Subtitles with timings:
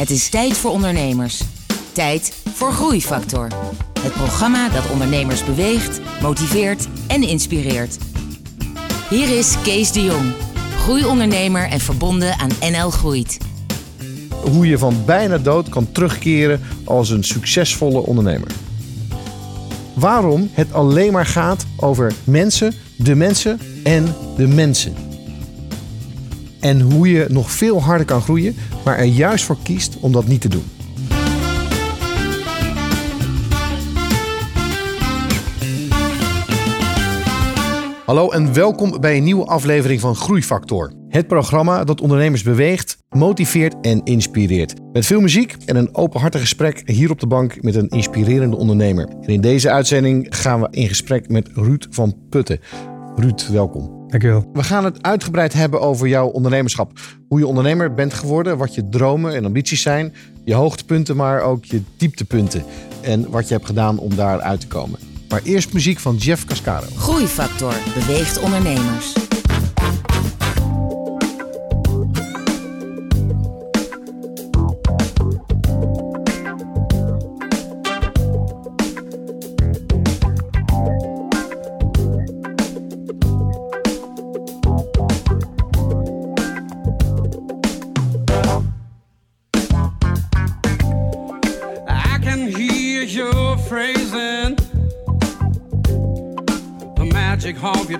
[0.00, 1.42] Het is tijd voor ondernemers.
[1.92, 3.48] Tijd voor Groeifactor.
[4.00, 7.98] Het programma dat ondernemers beweegt, motiveert en inspireert.
[9.10, 10.32] Hier is Kees de Jong,
[10.76, 13.38] groeiondernemer en verbonden aan NL Groeit.
[14.30, 18.50] Hoe je van bijna dood kan terugkeren als een succesvolle ondernemer.
[19.94, 25.09] Waarom het alleen maar gaat over mensen, de mensen en de mensen.
[26.60, 30.26] En hoe je nog veel harder kan groeien, maar er juist voor kiest om dat
[30.26, 30.64] niet te doen.
[38.10, 40.92] Hallo en welkom bij een nieuwe aflevering van Groeifactor.
[41.08, 44.74] Het programma dat ondernemers beweegt, motiveert en inspireert.
[44.92, 49.08] Met veel muziek en een openhartig gesprek hier op de bank met een inspirerende ondernemer.
[49.08, 52.60] En in deze uitzending gaan we in gesprek met Ruud van Putten.
[53.16, 53.99] Ruud, welkom.
[54.10, 54.50] Dankjewel.
[54.52, 56.92] We gaan het uitgebreid hebben over jouw ondernemerschap.
[57.28, 60.14] Hoe je ondernemer bent geworden, wat je dromen en ambities zijn.
[60.44, 62.64] Je hoogtepunten, maar ook je dieptepunten.
[63.00, 64.98] En wat je hebt gedaan om daar uit te komen.
[65.28, 66.86] Maar eerst muziek van Jeff Cascaro.
[66.96, 69.12] Groeifactor beweegt ondernemers.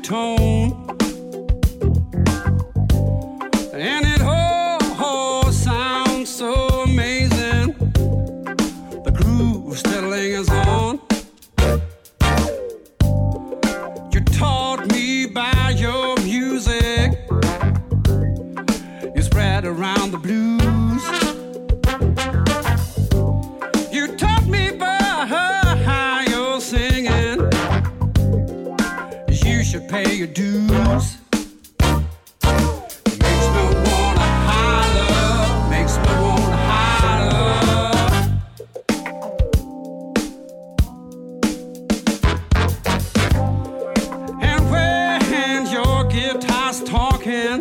[0.00, 0.59] Tone,
[47.10, 47.60] talking,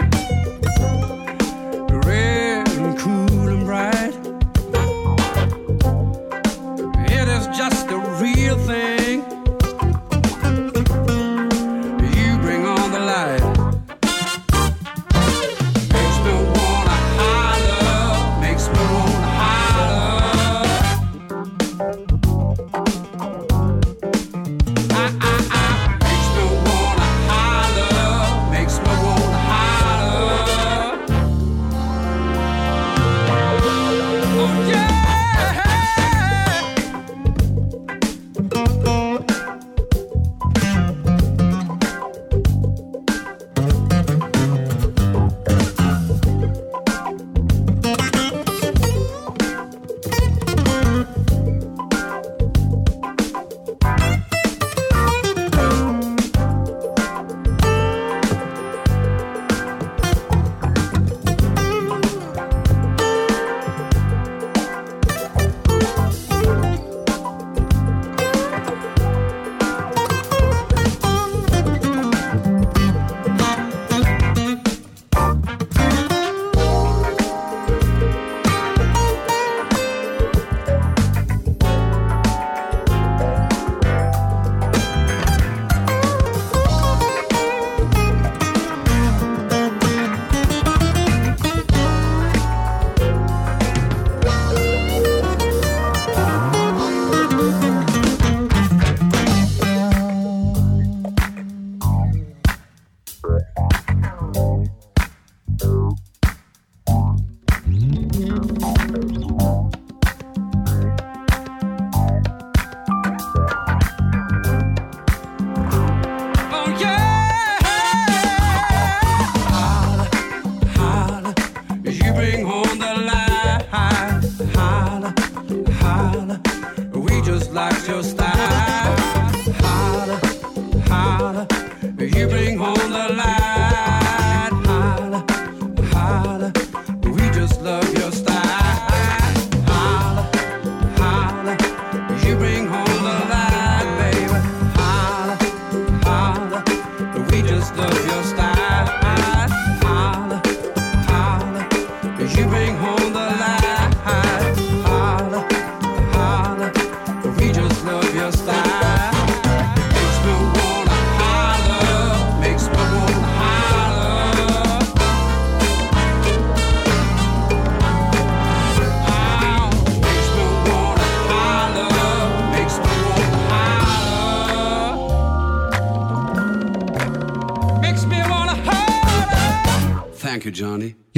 [147.59, 148.18] just love you.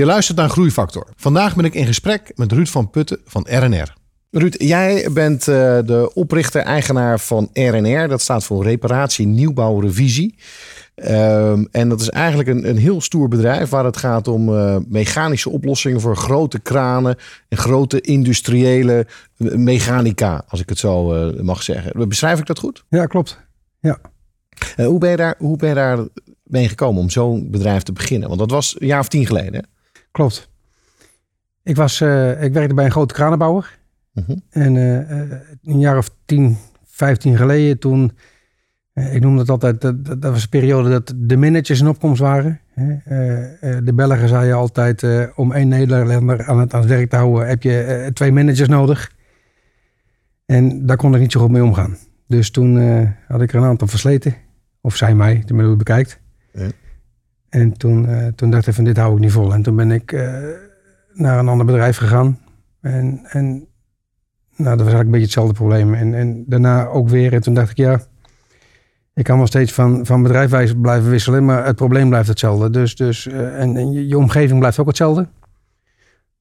[0.01, 1.07] Je luistert naar Groeifactor.
[1.15, 3.93] Vandaag ben ik in gesprek met Ruud van Putten van RNR.
[4.31, 8.07] Ruud, jij bent eh, de oprichter-eigenaar van RNR.
[8.07, 10.35] Dat staat voor Reparatie, Nieuwbouw, Revisie.
[10.95, 14.77] Ehm, en dat is eigenlijk een, een heel stoer bedrijf waar het gaat om eh,
[14.87, 17.17] mechanische oplossingen voor grote kranen
[17.47, 19.07] en grote industriële
[19.37, 22.09] eh, mechanica, als ik het zo eh, mag zeggen.
[22.09, 22.85] Beschrijf ik dat goed?
[22.89, 23.39] Ja, klopt.
[23.79, 23.97] Ja.
[24.75, 25.99] Eh, hoe, ben je daar, hoe ben je daar
[26.43, 28.27] mee gekomen om zo'n bedrijf te beginnen?
[28.27, 29.53] Want dat was een jaar of tien geleden.
[29.53, 29.79] Hè?
[30.11, 30.49] Klopt.
[31.63, 33.79] Ik, was, eh, ik werkte bij een grote kranenbouwer.
[34.13, 34.37] Mhm.
[34.49, 35.31] En eh, eh,
[35.63, 38.11] een jaar of 10, 15 geleden toen...
[38.93, 42.59] ik noemde het altijd, dat, dat was een periode dat de managers in opkomst waren.
[43.83, 45.05] de Belgen zeiden altijd,
[45.35, 47.47] om één Nederlander aan het, aan het werk te houden...
[47.47, 49.11] heb je twee managers nodig.
[50.45, 51.97] En daar kon ik niet zo goed mee omgaan.
[52.27, 52.77] Dus toen
[53.27, 54.35] had ik er een aantal versleten.
[54.81, 56.19] Of zij mij, tenminste hoe je het bekijkt.
[56.53, 56.80] Ja.
[57.51, 59.53] En toen, eh, toen dacht ik van dit hou ik niet vol.
[59.53, 60.43] En toen ben ik eh,
[61.13, 62.39] naar een ander bedrijf gegaan.
[62.81, 63.67] En, en
[64.55, 65.93] nou, dat was eigenlijk een beetje hetzelfde probleem.
[65.93, 67.33] En, en daarna ook weer.
[67.33, 68.01] En toen dacht ik ja,
[69.13, 71.45] ik kan wel steeds van, van bedrijfwijs blijven wisselen.
[71.45, 72.69] Maar het probleem blijft hetzelfde.
[72.69, 75.27] Dus, dus, eh, en, je, je omgeving blijft ook hetzelfde.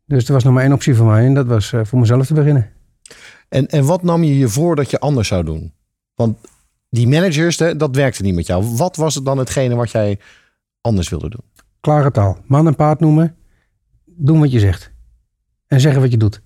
[0.07, 1.25] Dus er was nog maar één optie voor mij.
[1.25, 2.71] En dat was voor mezelf te beginnen.
[3.49, 5.73] En, en wat nam je je voor dat je anders zou doen?
[6.15, 6.37] Want
[6.91, 8.77] die managers, dat werkte niet met jou.
[8.77, 10.19] Wat was het dan hetgene wat jij
[10.81, 11.45] anders wilde doen?
[11.81, 12.39] Klare taal.
[12.47, 13.37] Man en paard noemen.
[14.05, 14.93] Doen wat je zegt.
[15.67, 16.43] En zeggen wat je doet.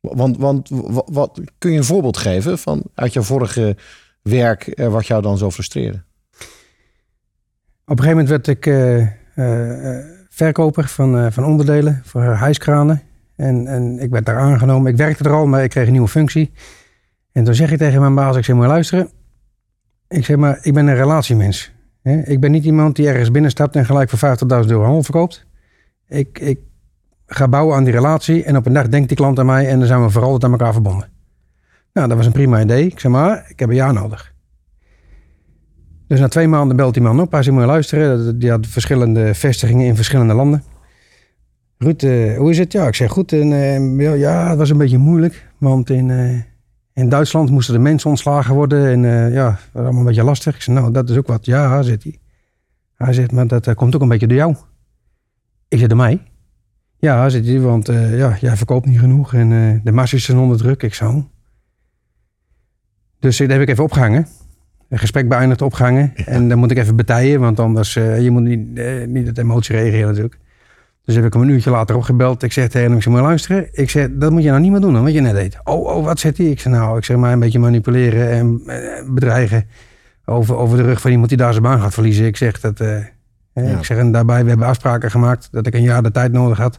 [0.00, 3.76] Want, want wat, wat, kun je een voorbeeld geven van uit jouw vorige
[4.22, 6.02] werk eh, wat jou dan zo frustreerde?
[7.84, 9.00] Op een gegeven moment werd ik eh,
[9.34, 13.02] eh, verkoper van, van onderdelen voor hijskranen.
[13.36, 14.92] En, en ik werd daar aangenomen.
[14.92, 16.52] Ik werkte er al, maar ik kreeg een nieuwe functie.
[17.32, 19.10] En toen zeg ik tegen mijn baas, ik zeg maar luisteren.
[20.08, 21.72] Ik zeg maar, ik ben een relatiemens.
[22.02, 25.46] Ik ben niet iemand die ergens binnenstapt en gelijk voor 50.000 euro handel verkoopt.
[26.08, 26.58] Ik, ik
[27.26, 29.78] ga bouwen aan die relatie en op een dag denkt die klant aan mij en
[29.78, 31.08] dan zijn we voor altijd aan elkaar verbonden.
[31.92, 32.86] Nou, dat was een prima idee.
[32.86, 34.34] Ik zeg maar, ik heb een jaar nodig.
[36.06, 37.32] Dus na twee maanden belt die man op.
[37.32, 38.38] Hij zei, moet je luisteren.
[38.38, 40.62] Die had verschillende vestigingen in verschillende landen.
[41.78, 42.72] Ruud, eh, hoe is het?
[42.72, 43.32] Ja, ik zeg goed.
[43.32, 43.48] En,
[43.98, 45.48] ja, ja, het was een beetje moeilijk.
[45.58, 46.40] Want in, eh,
[46.94, 48.86] in Duitsland moesten de mensen ontslagen worden.
[48.86, 50.54] En eh, ja, dat was allemaal een beetje lastig.
[50.54, 51.46] Ik zeg, nou, dat is ook wat.
[51.46, 52.20] Ja, zegt hij.
[53.04, 54.56] Hij zegt, maar dat eh, komt ook een beetje door jou.
[55.68, 56.22] Ik zeg, door mij?
[56.98, 59.34] Ja, zegt hij, want eh, ja, jij verkoopt niet genoeg.
[59.34, 60.82] En de massa's zijn onder druk.
[60.82, 61.28] Ik zo.
[63.18, 64.26] Dus eh, daar heb ik even opgehangen.
[64.88, 66.12] Een gesprek beëindigd, opgehangen.
[66.14, 67.94] En dan moet ik even betijen, want anders...
[67.94, 68.74] je moet niet,
[69.08, 70.38] niet het emotie reageren natuurlijk.
[71.04, 72.42] Dus heb ik hem een uurtje later opgebeld.
[72.42, 73.68] Ik zeg tegen hem, ik zeg, moet je luisteren?
[73.72, 75.58] Ik zeg, dat moet je nou niet meer doen, dan, wat je net deed.
[75.64, 76.46] Oh, oh, wat zegt hij?
[76.46, 79.66] Ik zeg, nou, ik zeg maar een beetje manipuleren en eh, bedreigen...
[80.24, 82.26] Over, over de rug van iemand die daar zijn baan gaat verliezen.
[82.26, 82.80] Ik zeg dat...
[82.80, 82.96] eh,
[83.54, 83.62] Ja.
[83.78, 86.58] Ik zeg, en daarbij, we hebben afspraken gemaakt dat ik een jaar de tijd nodig
[86.58, 86.74] had.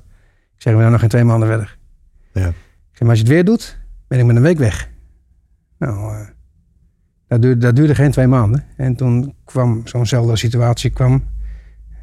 [0.56, 1.78] Ik zeg, we zijn nog geen twee maanden verder.
[2.34, 2.48] Ja.
[2.48, 2.54] Ik
[2.92, 4.90] zeg, maar als je het weer doet, ben ik met een week weg.
[5.80, 6.28] Nou, eh,
[7.28, 8.64] dat, duurde, dat duurde geen twee maanden.
[8.78, 11.24] En toen kwam zo'nzelfde situatie kwam.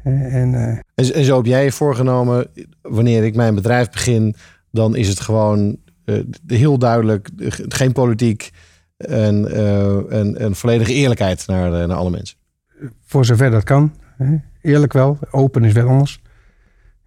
[0.03, 2.47] Eh, en eh, En, en zo heb jij je voorgenomen,
[2.81, 4.35] wanneer ik mijn bedrijf begin,
[4.71, 7.29] dan is het gewoon eh, heel duidelijk,
[7.67, 8.49] geen politiek
[8.97, 9.51] en,
[10.09, 12.37] en, en volledige eerlijkheid naar, naar alle mensen.
[13.05, 13.95] voor zover dat kan.
[14.17, 14.35] Hè?
[14.61, 16.21] Eerlijk wel, open is wel anders.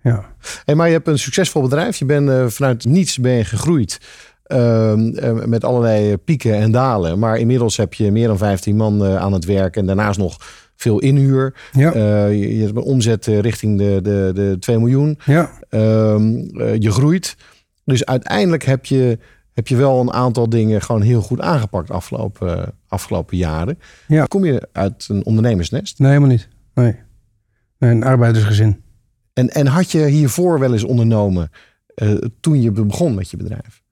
[0.02, 0.32] Ja,
[0.64, 1.96] Hey, maar je hebt een succesvol bedrijf.
[1.96, 4.00] Je bent vanuit niets ben je gegroeid.
[4.44, 7.18] Ehm, eh, met allerlei pieken en dalen.
[7.18, 9.76] Maar inmiddels heb je meer dan 15 man aan het werk.
[9.76, 10.38] En daarnaast nog
[10.76, 11.54] veel inhuur.
[11.72, 15.18] ja, Eh, je, je hebt een omzet eh, richting de, de, de 2 miljoen.
[15.24, 15.50] ja.
[15.68, 17.36] Ehm, eh, je groeit.
[17.84, 19.18] Dus uiteindelijk heb je,
[19.52, 23.78] heb je wel een aantal dingen gewoon heel goed aangepakt afgelopen, afgelopen jaren.
[24.08, 24.24] Ja.
[24.24, 25.98] Kom je uit een ondernemersnest?
[25.98, 26.48] Nee, helemaal niet.
[26.74, 26.96] Nee.
[27.78, 28.82] nee een arbeidersgezin.
[29.32, 31.50] En, en had je hiervoor wel eens ondernomen
[32.40, 33.82] toen je begon met je bedrijf?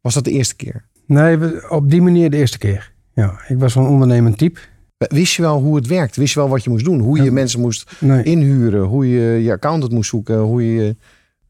[0.00, 0.84] Was dat de eerste keer?
[1.06, 2.92] Nee, op die manier de eerste keer.
[3.14, 4.60] Ja, ik was een ondernemend type.
[5.08, 6.16] Wist je wel hoe het werkt?
[6.16, 7.00] Wist je wel wat je moest doen?
[7.00, 7.32] Hoe je Ja.
[7.32, 8.82] mensen moest Nee, inhuren?
[8.82, 10.38] Hoe je je accountant moest zoeken?
[10.38, 10.96] Hoe je...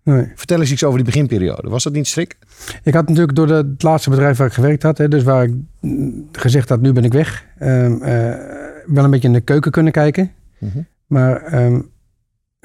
[0.02, 0.26] nee.
[0.34, 1.68] Vertel eens iets over die beginperiode.
[1.68, 2.36] Was dat niet strik?
[2.82, 5.54] Ik had natuurlijk door het laatste bedrijf waar ik gewerkt had, hè, dus waar ik
[5.80, 8.34] mm, gezegd had, nu ben ik weg, ehm, eh,
[8.86, 10.30] wel een beetje in de keuken kunnen kijken.
[10.58, 10.78] Mhm.
[11.06, 11.80] Maar ehm,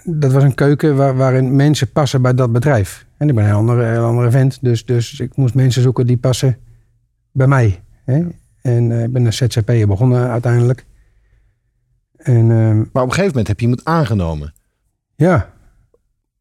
[0.04, 3.06] dat was een keuken waar, waarin mensen passen bij dat bedrijf.
[3.18, 6.08] En ik ben een heel andere, heel andere vent, dus, dus ik moest mensen zoeken
[6.08, 6.58] die passen
[7.32, 7.80] bij mij.
[8.06, 8.24] Hè?
[8.68, 10.86] En eh, ik ben een ZZP'er begonnen uiteindelijk.
[12.18, 14.54] En ehm, Maar op een gegeven moment heb je iemand aangenomen.
[15.16, 15.54] ja,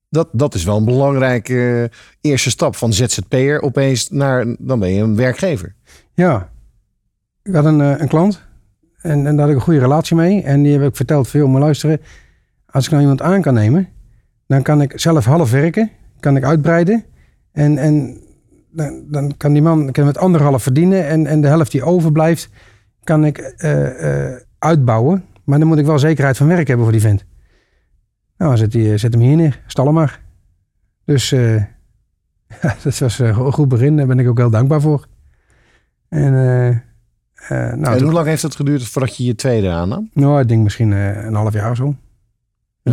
[0.09, 4.89] Dat, dat is wel een belangrijke eh, eerste stap van ZZP'er opeens naar, dan ben
[4.89, 5.75] je een werkgever.
[6.15, 6.51] Ja,
[7.43, 8.43] ik had een, eh, een klant
[9.01, 10.43] en, en daar had ik een goede relatie mee.
[10.43, 12.01] En die heb ik verteld, veel maar luisteren,
[12.67, 13.89] als ik nou iemand aan kan nemen,
[14.47, 15.91] dan kan ik zelf half werken,
[16.21, 17.05] kan ik uitbreiden.
[17.53, 18.21] En, en
[18.77, 21.07] dan, dan kan die man kan met anderhalf verdienen.
[21.07, 22.49] En, en de helft die overblijft,
[23.05, 25.25] kan ik eh, eh, uitbouwen.
[25.45, 27.25] Maar dan moet ik wel zekerheid van werk hebben voor die vent.
[28.39, 29.63] Nou, zet, die, zet hem hier neer.
[29.67, 30.21] Stal hem maar.
[31.05, 31.55] Dus eh,
[32.63, 33.97] ja, dat was eh, een goed begin.
[33.97, 35.07] Daar ben ik ook heel dankbaar voor.
[36.09, 40.11] En, eh, eh, nou, en hoe lang heeft het geduurd voordat je je tweede aannam?
[40.13, 41.85] nou, ik denk misschien eh, een half jaar of zo.
[41.87, 41.97] Een,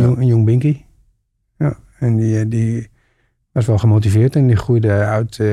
[0.00, 0.82] jong, een jong Binky.
[1.58, 2.90] Ja, en die, eh, die
[3.54, 5.38] was wel gemotiveerd en die groeide uit.
[5.38, 5.46] eh,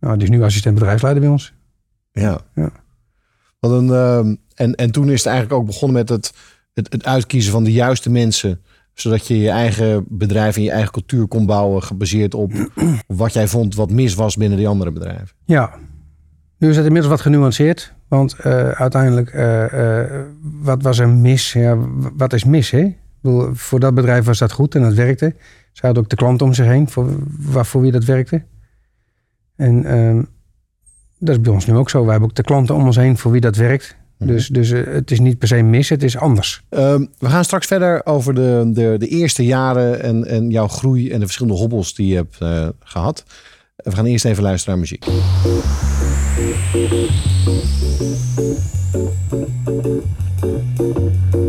[0.00, 1.54] nou, die is nu assistent bedrijfsleider bij ons.
[2.12, 2.40] Ja.
[2.54, 2.70] Ja.
[3.60, 6.32] Want een, ehm, en, en toen is het eigenlijk ook begonnen met het,
[6.74, 8.60] het, het uitkiezen van de juiste mensen.
[8.94, 11.82] Zodat je je eigen bedrijf en je eigen cultuur kon bouwen.
[11.82, 12.52] Gebaseerd op
[13.06, 15.36] wat jij vond wat mis was binnen die andere bedrijven.
[15.44, 15.74] Ja,
[16.58, 17.94] nu is het inmiddels wat genuanceerd.
[18.08, 21.52] Want eh, uiteindelijk, eh, eh, wat was er mis?
[21.52, 21.76] Ja,
[22.16, 22.80] wat is mis, hè?
[22.80, 25.34] Ik bedoel, voor dat bedrijf was dat goed en dat werkte.
[25.78, 27.08] Ze hadden ook de klant om zich heen voor,
[27.38, 28.42] waar, voor wie dat werkte.
[29.56, 30.22] En ehm,
[31.18, 32.04] dat is bij ons nu ook zo.
[32.04, 33.96] We hebben ook de klanten om ons heen voor wie dat werkt.
[34.16, 34.32] Mhm.
[34.32, 36.62] Dus, dus eh, het is niet per se mis, het is anders.
[36.68, 41.10] Ehm, we gaan straks verder over de, de, de eerste jaren en, en jouw groei
[41.10, 43.24] en de verschillende hobbels die je hebt eh, gehad.
[43.76, 45.06] We gaan eerst even luisteren naar muziek.
[51.20, 51.47] La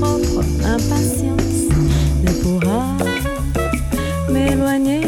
[0.00, 1.68] propre impatience.
[2.22, 2.96] Ne pourra
[4.30, 5.07] m'éloigner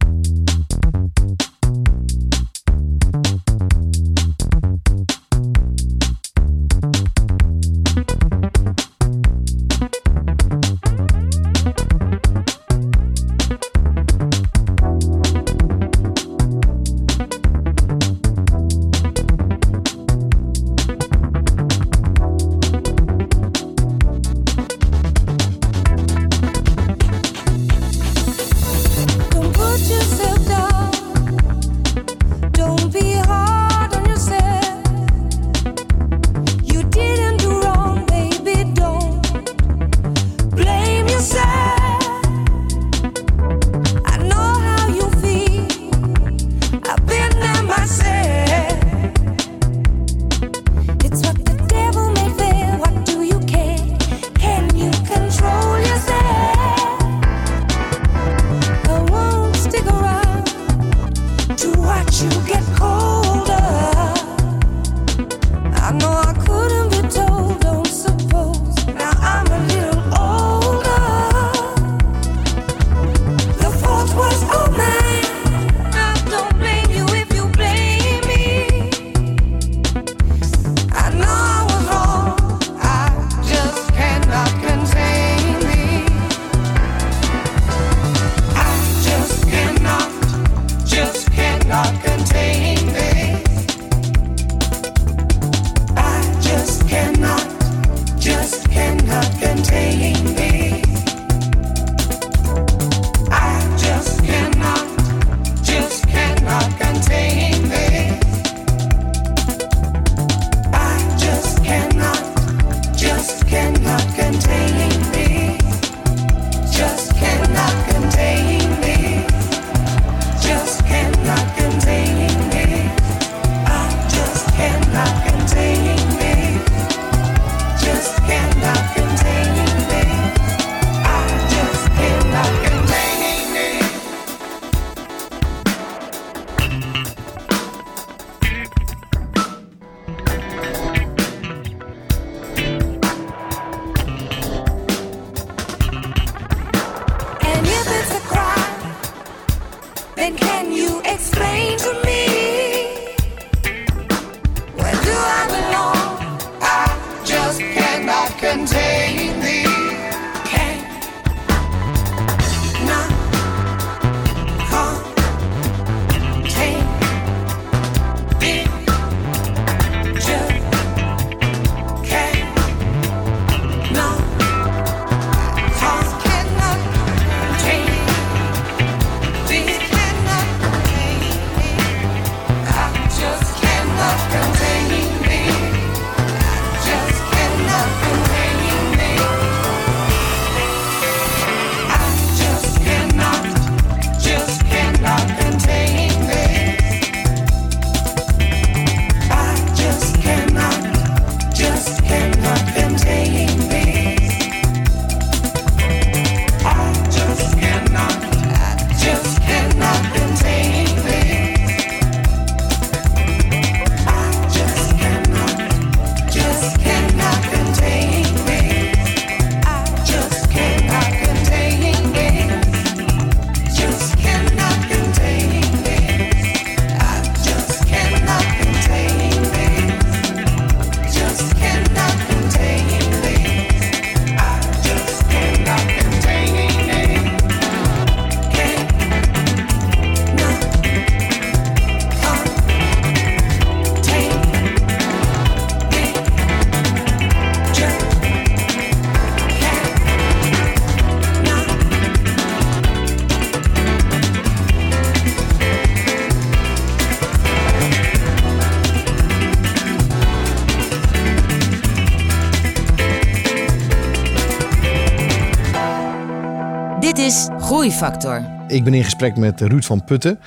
[268.67, 270.39] Ik ben in gesprek met Ruud van Putten.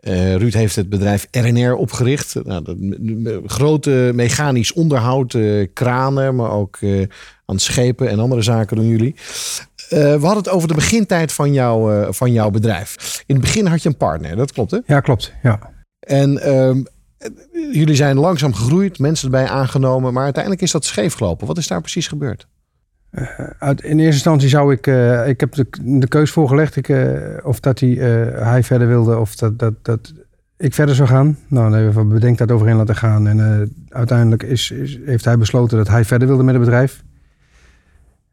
[0.00, 2.34] Uh, Ruud heeft het bedrijf RNR opgericht.
[2.44, 7.06] Nou, grote mechanisch onderhoud, eh, kranen, maar ook eh,
[7.46, 9.14] aan schepen en andere zaken doen jullie.
[9.88, 13.22] we hadden het over de begintijd van, jou, van jouw bedrijf.
[13.26, 14.78] In het begin had je een partner, dat klopt hè?
[14.86, 15.32] Ja, klopt.
[15.42, 15.72] Ja.
[16.00, 16.82] En ehm,
[17.72, 21.46] jullie zijn langzaam gegroeid, mensen erbij aangenomen, maar uiteindelijk is dat scheefgelopen.
[21.46, 22.46] Wat is daar precies gebeurd?
[23.12, 26.88] Eh, uit, in eerste instantie zou ik, eh, ik heb de, de keus voorgelegd ik,
[26.88, 27.06] eh,
[27.42, 27.88] of dat hij,
[28.34, 30.12] hij verder wilde of dat, dat, dat
[30.56, 31.38] ik verder zou gaan.
[31.48, 33.26] Nou, dan hebben we bedenkt dat overheen laten gaan.
[33.26, 37.02] En uiteindelijk is, is, heeft hij besloten dat hij verder wilde met het bedrijf.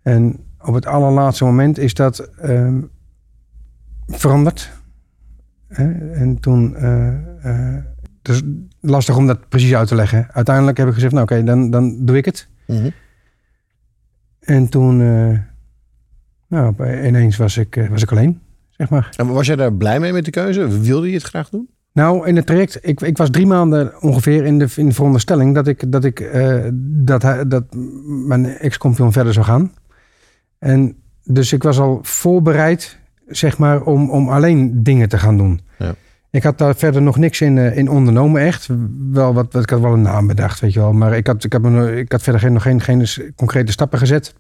[0.02, 2.82] En op het allerlaatste moment is dat ehm,
[4.08, 4.72] veranderd.
[5.68, 6.14] Hè?
[6.14, 6.76] En toen,
[8.22, 8.42] is
[8.80, 10.28] lastig om dat precies uit te leggen.
[10.32, 12.48] Uiteindelijk heb ik gezegd, nou oké, dan, dan doe ik het.
[12.68, 12.90] Mhm.
[14.50, 15.40] En toen, eh,
[16.48, 16.74] nou,
[17.06, 19.14] ineens was ik, eh, was ik alleen, zeg maar.
[19.18, 20.80] En was jij daar blij mee met de keuze?
[20.80, 21.70] Wilde je het graag doen?
[21.94, 25.56] Nou, in het traject, ik, ik was drie maanden ongeveer in de, in de veronderstelling
[25.56, 27.64] dat ik, dat, ik, eh, dat, hij, dat
[28.28, 29.74] mijn ex-compagnon verder zou gaan.
[30.60, 35.62] En dus ik was al voorbereid, zeg maar, om, om alleen dingen te gaan doen.
[35.78, 35.96] Ja.
[36.32, 38.68] Ik had daar verder nog niks in, eh, in ondernomen, echt.
[39.12, 40.94] Wel wat, wat, ik had wel een naam bedacht, weet je wel.
[40.94, 44.00] Maar ik had, ik had, me, ik had verder geen, nog geen, geen concrete stappen
[44.00, 44.34] gezet.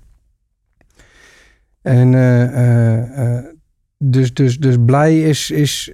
[1.81, 3.45] En eh, eh,
[3.97, 5.91] dus, dus, dus blij is, is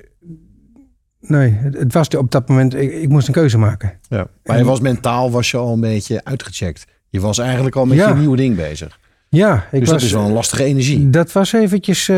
[1.27, 3.99] Nee, het, was op dat moment, ik, ik moest een keuze maken.
[4.09, 4.27] Ja.
[4.43, 6.85] Maar je was mentaal was je al een beetje uitgecheckt.
[7.09, 8.09] Je was eigenlijk al met Ja.
[8.09, 8.99] je nieuwe ding bezig.
[9.29, 11.09] Ja, ik dus was, dat is wel een lastige energie.
[11.09, 12.09] Dat was eventjes,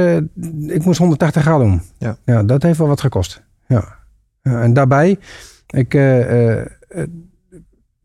[0.67, 1.81] ik moest 180 graden om.
[1.97, 2.17] Ja.
[2.25, 3.41] ja, dat heeft wel wat gekost.
[3.67, 3.95] Ja.
[4.43, 5.17] Ja, en daarbij,
[5.67, 7.03] ik, eh, eh, eh,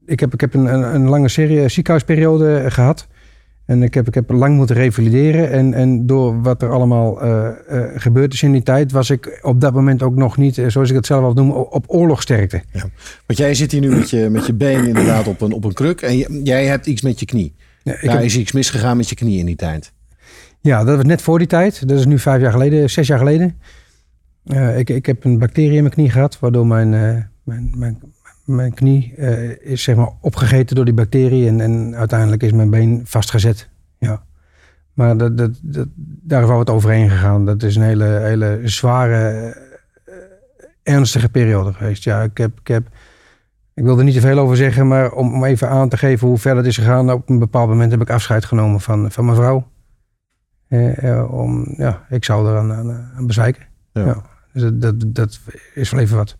[0.06, 3.06] ik heb, ik heb een, een, een lange serie ziekenhuisperiode gehad.
[3.66, 5.50] En ik heb, ik heb lang moeten revalideren.
[5.50, 9.38] En, en door wat er allemaal eh, eh, gebeurd is in die tijd, was ik
[9.42, 12.62] op dat moment ook nog niet, eh, zoals ik het zelf al noem, op, oorlogsterkte.
[13.26, 15.72] Want jij zit hier nu met je, met je been inderdaad op een, op een
[15.72, 16.00] kruk.
[16.00, 17.54] En je- jij hebt iets met je knie.
[17.82, 19.92] Ja, Daar heb- is iets misgegaan met je knie in die tijd.
[20.60, 21.88] Ja, dat was net voor die tijd.
[21.88, 23.60] Dat is nu vijf jaar geleden, zes jaar geleden.
[24.44, 28.00] Eh, ik, ik heb een bacterie in mijn knie gehad, waardoor mijn, eh, mijn, mijn,
[28.44, 31.48] mijn knie eh, is zeg maar opgegeten door die bacterie.
[31.48, 33.68] En, en uiteindelijk is mijn been vastgezet.
[33.98, 34.22] Ja.
[34.92, 37.44] Maar dat, dat, dat, daar is wel wat overheen gegaan.
[37.44, 39.56] Dat is een hele, hele zware,
[40.82, 42.04] ernstige periode geweest.
[42.04, 42.88] Ja, ik heb, ik heb
[43.74, 46.28] ik wil er niet te veel over zeggen, maar om, om even aan te geven
[46.28, 47.12] hoe ver het is gegaan.
[47.12, 49.66] Op een bepaald moment heb ik afscheid genomen van, van mijn vrouw.
[51.28, 53.66] Om, ja, ik zou er aan, aan, aan bezwijken.
[53.92, 54.04] Ja.
[54.04, 54.31] Ja.
[54.52, 55.40] Dus dat, dat, dat
[55.74, 56.36] is wel even wat.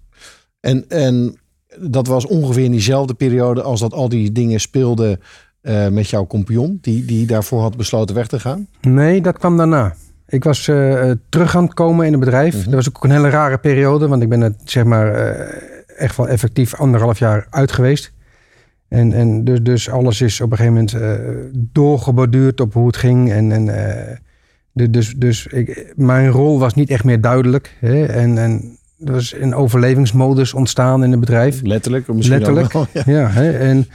[0.61, 1.37] En, en
[1.79, 5.21] dat was ongeveer in diezelfde periode als dat al die dingen speelden
[5.61, 6.79] eh, met jouw compagnon.
[6.81, 8.67] Die, die daarvoor had besloten weg te gaan.
[8.81, 9.95] Nee, dat kwam daarna.
[10.27, 12.55] Ik was eh, eh, terug aan het komen in het bedrijf.
[12.55, 12.65] Mhm.
[12.65, 15.15] Dat was ook een hele rare periode, want ik ben het zeg maar
[15.97, 18.13] echt wel effectief anderhalf jaar uit geweest.
[18.89, 21.35] En, en dus, dus alles is op een gegeven moment
[21.73, 23.33] doorgeborduurd op hoe het ging.
[23.33, 23.67] En, en,
[24.73, 27.77] dus dus ik, mijn rol was niet echt meer duidelijk.
[27.81, 28.05] Hè?
[28.07, 31.61] En, en er was een overlevingsmodus ontstaan in het bedrijf.
[31.63, 32.09] Letterlijk.
[32.09, 32.73] Misschien Letterlijk.
[32.73, 33.03] wel, ja.
[33.07, 33.51] Ja, hè?
[33.59, 33.87] en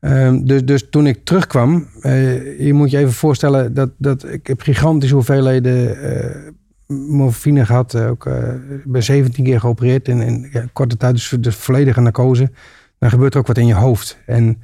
[0.00, 4.46] ehm, dus, dus toen ik terugkwam, eh, je moet je even voorstellen dat, dat ik
[4.46, 6.50] heb gigantische hoeveelheden eh,
[6.86, 7.94] morfine gehad.
[7.94, 8.26] eh, Ook,
[8.70, 12.50] ik ben 17 keer geopereerd in, in ja, korte tijd, dus, dus volledige narcose.
[12.98, 14.18] Dan gebeurt er ook wat in je hoofd.
[14.26, 14.62] En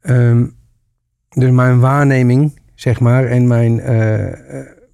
[0.00, 0.46] ehm,
[1.28, 3.80] dus mijn waarneming, zeg maar, en mijn,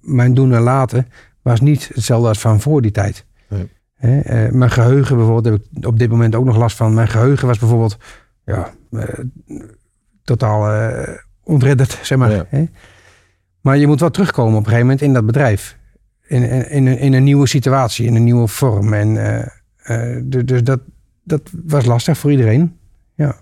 [0.05, 1.07] mijn doen en laten
[1.41, 3.25] was niet hetzelfde als van voor die tijd.
[3.49, 3.69] Nee.
[3.95, 6.93] Eh, mijn geheugen bijvoorbeeld, heb ik op dit moment ook nog last van.
[6.93, 7.97] Mijn geheugen was bijvoorbeeld
[8.45, 9.03] ja, eh,
[10.23, 10.91] totaal
[11.43, 12.31] ontredderd, zeg maar.
[12.31, 12.67] Ja.
[13.61, 15.77] Maar je moet wel terugkomen op een gegeven moment in dat bedrijf.
[16.27, 18.93] In, in, in, een, in een nieuwe situatie, in een nieuwe vorm.
[18.93, 19.13] En,
[20.29, 20.79] dus dus dat,
[21.23, 22.77] dat was lastig voor iedereen.
[23.15, 23.35] Ja.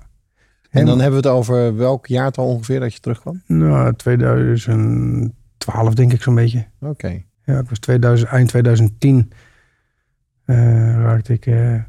[0.70, 3.42] En dan hebben we het over welk jaartal ongeveer dat je terugkwam?
[3.48, 3.94] Nou,
[5.64, 6.66] 2012 denk ik zo'n beetje.
[6.80, 7.24] Oké.
[7.46, 9.32] Ja, ik was 2000, eind 2010
[10.46, 10.56] eh,
[10.96, 11.80] raakte ik eh,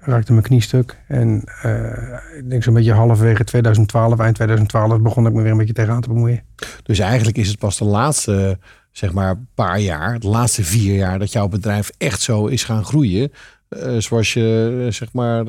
[0.00, 0.98] raakte mijn knie stuk.
[1.08, 5.56] En eh, ik denk zo'n beetje halverwege 2012, eind 2012, begon ik me weer een
[5.56, 6.42] beetje tegenaan te bemoeien.
[6.82, 8.58] Dus eigenlijk is het pas de laatste,
[8.90, 12.84] zeg maar, paar jaar, de laatste vier jaar, dat jouw bedrijf echt zo is gaan
[12.84, 13.32] groeien.
[13.68, 15.44] Eh, zoals je, zeg maar,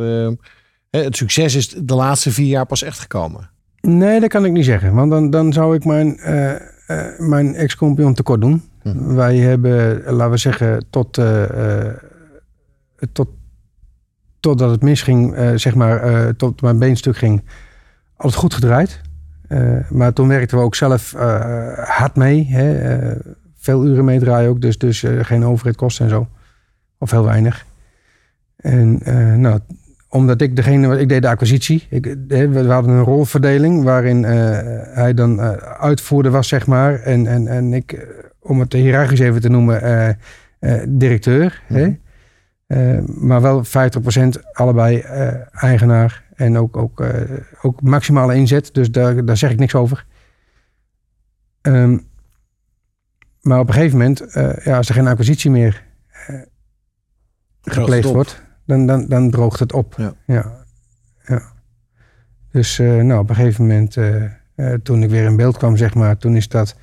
[0.90, 3.50] het succes is de laatste vier jaar pas echt gekomen.
[3.82, 4.94] Nee, dat kan ik niet zeggen.
[4.94, 6.20] Want dan, dan zou ik mijn,
[7.18, 8.64] mijn ex-compagnon tekort doen.
[8.84, 9.14] Mhm.
[9.14, 11.94] Wij hebben, eh, laten we zeggen, tot, eh, eh,
[13.12, 13.30] tot,
[14.40, 17.44] totdat het misging, eh, zeg maar, eh, tot mijn beenstuk ging,
[18.16, 19.02] alles goed gedraaid.
[19.48, 22.48] Eh, maar toen werkten we ook zelf eh, hard mee.
[22.50, 22.80] Hè?
[22.80, 23.20] eh,
[23.56, 26.28] veel uren meedraaien ook, dus, dus eh, geen overheidkosten en zo.
[26.98, 27.66] Of heel weinig.
[28.56, 29.60] En eh, nou,
[30.12, 31.88] omdat ik degene, ik deed de acquisitie.
[31.90, 32.16] Ik, eh,
[32.50, 34.34] we, hadden een rolverdeling waarin eh,
[34.96, 37.00] hij dan eh, uitvoerder was, zeg maar.
[37.00, 38.08] En, en, en ik,
[38.40, 40.18] om het hiërarchisch even te noemen,
[40.88, 41.62] directeur.
[41.68, 41.98] hè?
[42.68, 43.28] Mhm.
[43.28, 43.70] Maar wel 50%
[44.54, 45.00] allebei
[45.52, 46.24] eigenaar.
[46.36, 47.04] En ook, ook,
[47.62, 48.70] ook maximale inzet.
[48.74, 50.06] Dus daar, daar zeg ik niks over.
[51.62, 51.98] Ehm,
[53.42, 54.26] maar op een gegeven moment,
[54.64, 55.84] ja, als er geen acquisitie meer
[57.62, 58.42] gepleegd wordt,
[58.72, 59.96] dan, dan, dan droogt het op.
[59.98, 60.14] Ja.
[60.26, 60.52] ja.
[61.26, 61.42] ja.
[62.52, 64.24] Dus eh, nou, op een gegeven moment, eh,
[64.56, 66.76] eh, toen ik weer in beeld kwam, zeg maar, toen is dat.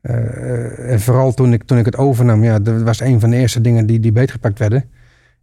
[0.00, 3.60] en vooral toen ik, toen ik het overnam, ja, dat was een van de eerste
[3.60, 4.84] dingen die, die beetgepakt werden.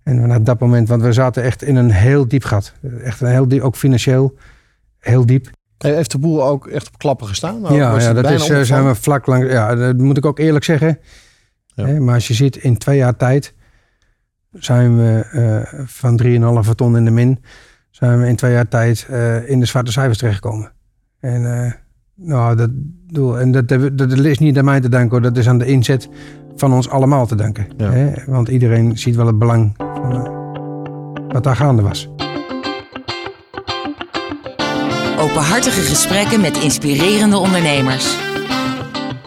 [0.04, 2.74] En vanaf dat moment, want we zaten echt in een heel diep gat.
[3.04, 4.38] Echt een heel diep, ook financieel
[5.00, 5.50] heel diep.
[5.78, 7.62] Heeft de boel ook echt op klappen gestaan?
[7.62, 9.52] Nou, ja, ja, dat is, zijn we vlak langs.
[9.52, 11.00] Ja, dat moet ik ook eerlijk zeggen.
[11.66, 11.86] Ja.
[11.86, 13.54] Hè, maar als je ziet, in twee jaar tijd
[14.52, 16.22] zijn we eh, van
[16.66, 17.40] 3,5 ton in de min,
[17.90, 20.72] zijn we in twee jaar tijd eh, in de zwarte cijfers terechtgekomen.
[21.20, 21.72] En, eh,
[22.16, 22.70] nou, dat,
[23.08, 25.22] bedoel, en dat, dat, dat is niet aan mij te danken, hoor.
[25.22, 26.10] dat is aan de inzet
[26.56, 27.68] van ons allemaal te danken.
[27.78, 27.92] Ja.
[27.92, 28.12] Hè?
[28.26, 30.40] Want iedereen ziet wel het belang van
[31.28, 32.10] wat daar gaande was.
[35.20, 38.18] Openhartige gesprekken met inspirerende ondernemers.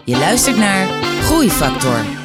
[0.03, 0.87] Je luistert naar
[1.21, 2.24] Groeifactor.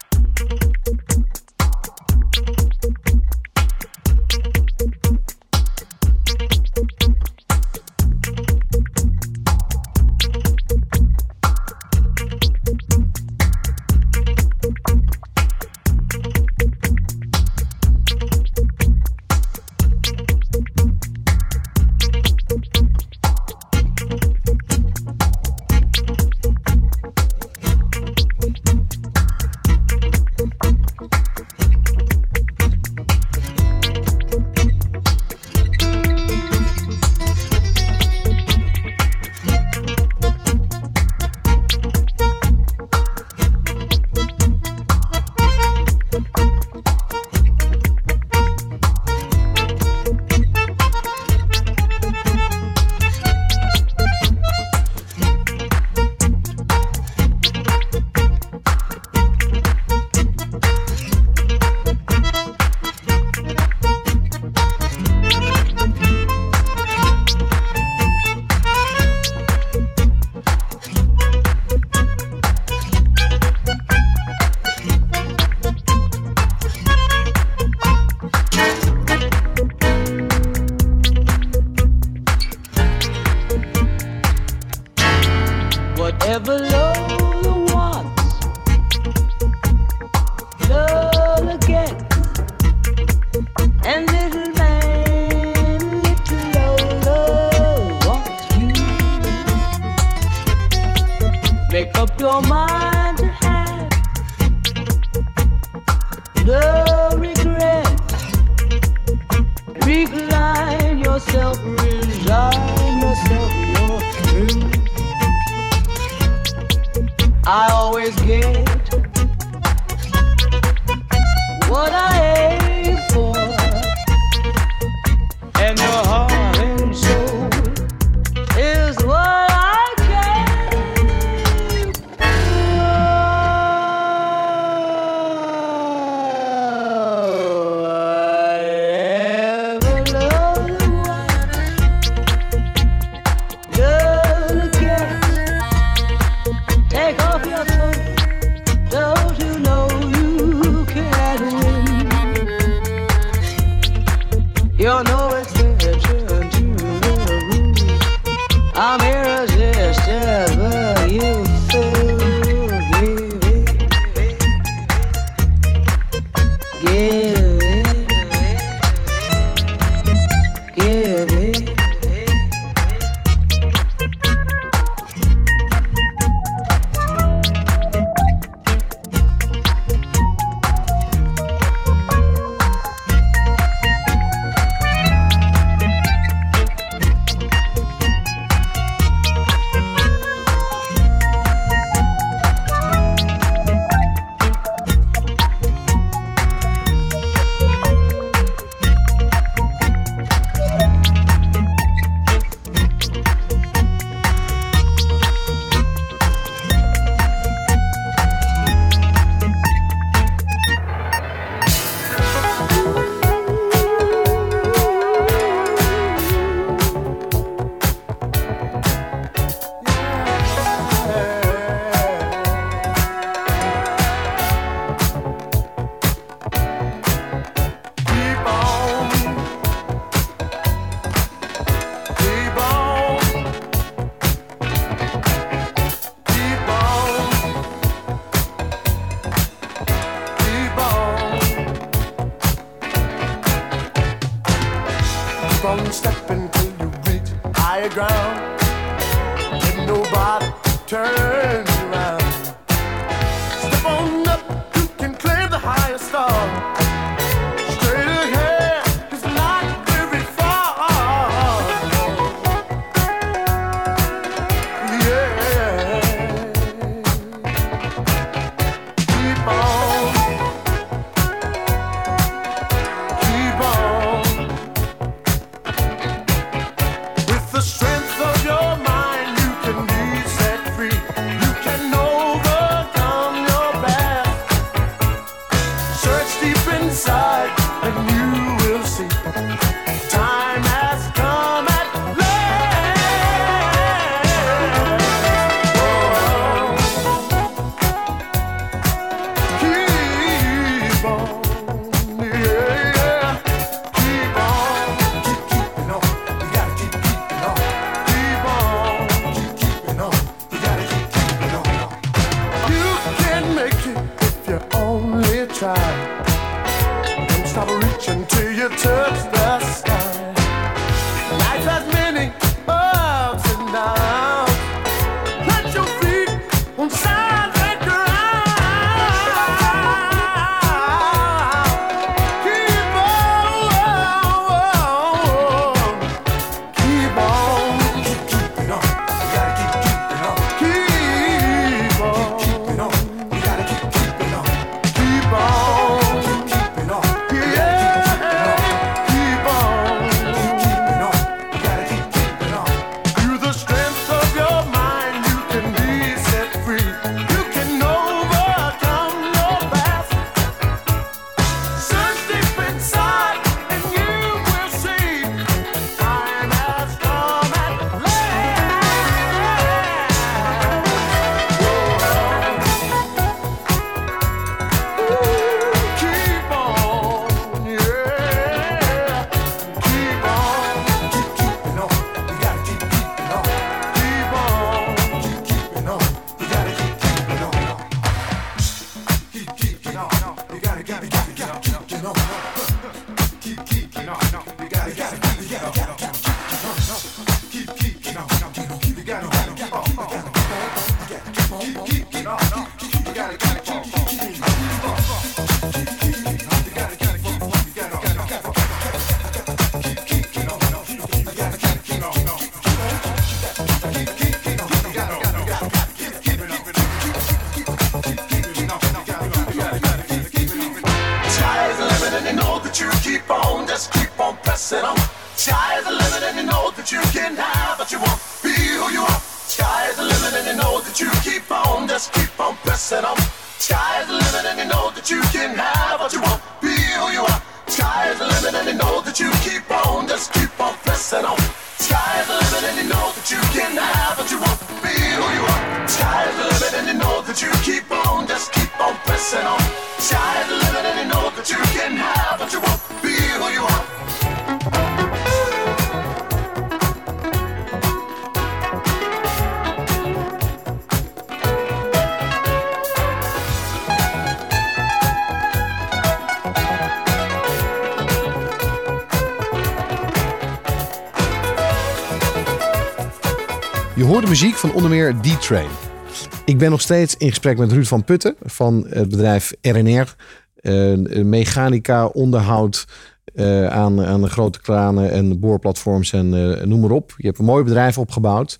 [476.45, 480.15] Ik ben nog steeds in gesprek met Ruud van Putten van het bedrijf RNR.
[480.55, 482.85] eh, mechanica, onderhoud
[483.33, 487.13] eh, aan, aan de grote kranen en boorplatforms en eh, noem maar op.
[487.17, 488.59] Je hebt een mooi bedrijf opgebouwd.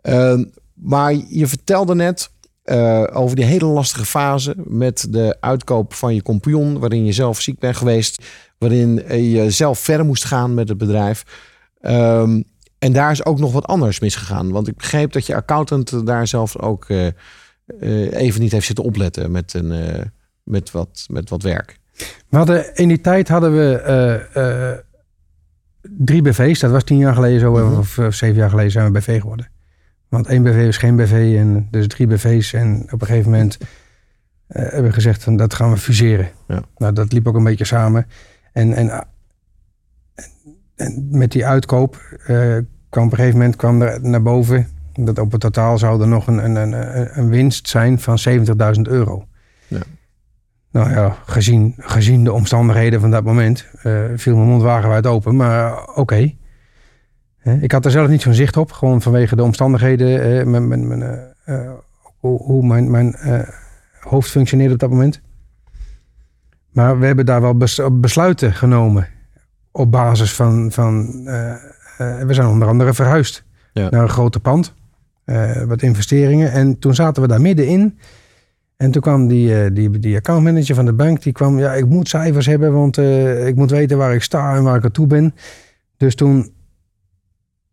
[0.00, 0.38] Eh,
[0.74, 2.30] maar je vertelde net
[3.12, 7.58] over die hele lastige fase met de uitkoop van je compagnon, waarin je zelf ziek
[7.58, 8.24] bent geweest,
[8.58, 11.24] waarin je zelf verder moest gaan met het bedrijf.
[11.80, 12.40] Ehm,
[12.78, 14.50] en daar is ook nog wat anders misgegaan.
[14.50, 17.12] Want ik begreep dat je accountant daar zelf ook eh, eh,
[18.12, 20.04] even niet heeft zitten opletten met, een, eh,
[20.42, 21.78] met, wat, met wat werk.
[22.28, 24.84] We hadden, in die tijd hadden we
[25.82, 26.60] drie BV's.
[26.60, 27.78] Dat was tien jaar geleden zo, Mhm.
[27.78, 29.48] of, of zeven jaar geleden zijn we BV geworden.
[30.08, 32.52] Want één BV is geen BV en dus drie BV's.
[32.52, 33.58] En op een gegeven moment
[34.46, 36.30] hebben we gezegd van dat gaan we fuseren.
[36.48, 36.62] Ja.
[36.76, 38.06] Nou, dat liep ook een beetje samen.
[38.52, 39.06] En, en, en, en
[41.10, 42.56] met die uitkoop eh,
[42.88, 46.08] kwam op een gegeven moment kwam er naar boven dat op het totaal zou er
[46.08, 49.26] nog een, een, een, een winst zijn van 70.000 euro.
[49.66, 49.80] Ja.
[50.70, 55.36] Nou ja, gezien, gezien de omstandigheden van dat moment eh, viel mijn mond wagenwijd open,
[55.36, 56.34] maar oké.
[57.60, 60.86] Ik had er zelf niet zo'n zicht op, gewoon vanwege de omstandigheden, eh, mijn, mijn,
[60.86, 61.34] mijn,
[62.18, 63.16] hoe, hoe mijn, mijn
[64.00, 65.20] hoofd functioneerde op dat moment.
[66.72, 69.08] Maar we hebben daar wel bes- besluiten genomen
[69.78, 71.58] op basis van, van eh, eh,
[72.26, 73.88] we zijn onder andere verhuisd Ja.
[73.90, 74.74] naar een groter pand,
[75.24, 76.52] eh, wat investeringen.
[76.52, 77.98] En toen zaten we daar middenin.
[78.76, 82.08] En toen kwam die, die, die accountmanager van de bank, die kwam, ja, ik moet
[82.08, 82.96] cijfers hebben, want
[83.46, 85.34] ik moet weten waar ik sta en waar ik aan toe ben.
[85.96, 86.52] Dus toen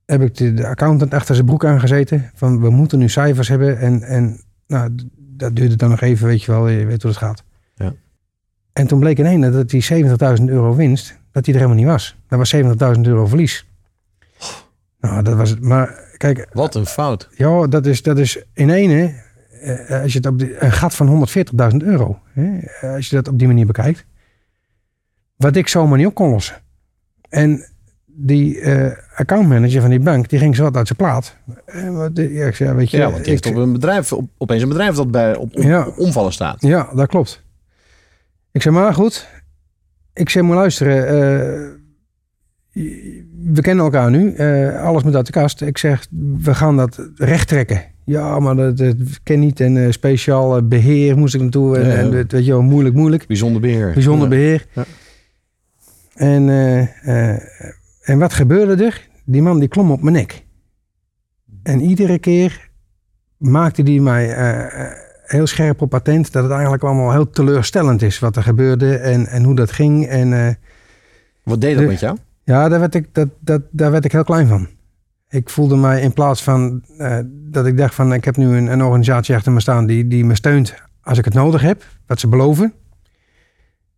[0.05, 3.79] heb ik de, de accountant achter zijn broek aangezeten, van we moeten nu cijfers hebben.
[3.79, 7.19] En, en nou, dat duurde dan nog even, weet je wel, je weet hoe het
[7.19, 7.43] gaat.
[7.75, 7.93] Ja.
[8.75, 9.85] En toen bleek ineens dat die
[10.39, 12.15] 70.000 euro winst, dat die er helemaal niet was.
[12.27, 12.55] Dat was
[12.95, 13.65] 70.000 euro verlies.
[14.99, 15.61] Nou, dat was het.
[15.61, 17.29] Maar kijk, Wat een fout.
[17.35, 19.13] ja, dat is, dat is in ene,
[19.61, 22.59] eh, als je het op die, een gat van 140.000 euro, hè,
[22.95, 24.05] als je dat op die manier bekijkt,
[25.35, 26.55] wat ik zomaar niet op kon lossen.
[27.29, 27.65] En
[28.05, 31.35] die eh, accountmanager van die bank, die ging zo wat uit zijn plaat.
[31.65, 34.13] En wat, ja, ik zei, weet je, Ja, want die heeft ik- op een bedrijf,
[34.13, 35.85] op, opeens een bedrijf dat bij, op, op, Ja.
[35.87, 36.61] op omvallen staat.
[36.61, 37.43] Ja, dat klopt.
[38.55, 39.27] Ik zei, maar goed.
[40.13, 41.07] Ik zei, moet luisteren.
[41.07, 41.73] eh,
[43.53, 44.33] we kennen elkaar nu.
[44.33, 45.61] eh, alles moet uit de kast.
[45.61, 47.83] Ik zeg, we gaan dat recht trekken.
[48.05, 49.59] Ja, maar dat, dat ken niet.
[49.59, 51.77] En eh, speciaal eh, beheer moest ik naartoe.
[51.77, 51.99] En, Ja, ja.
[51.99, 53.27] en dat, weet je wel, moeilijk, moeilijk.
[53.27, 53.93] Bijzonder beheer.
[53.93, 54.35] Bijzonder Ja.
[54.35, 54.65] beheer.
[54.73, 54.83] Ja.
[56.15, 57.41] En, eh, eh,
[58.01, 59.07] en wat gebeurde er?
[59.25, 60.43] Die man die klom op mijn nek.
[61.63, 62.69] En iedere keer
[63.37, 64.91] maakte die mij eh, eh,
[65.25, 69.27] heel scherp op patent dat het eigenlijk allemaal heel teleurstellend is wat er gebeurde en,
[69.27, 70.07] en hoe dat ging.
[70.07, 70.53] En eh,
[71.43, 72.17] Wat deed dat De- met jou?
[72.43, 74.67] ja, daar werd, ik, dat, dat, daar werd ik heel klein van.
[75.29, 78.67] Ik voelde mij in plaats van eh, dat ik dacht van ik heb nu een,
[78.67, 82.19] een organisatie achter me staan die, die me steunt als ik het nodig heb, wat
[82.19, 82.73] ze beloven,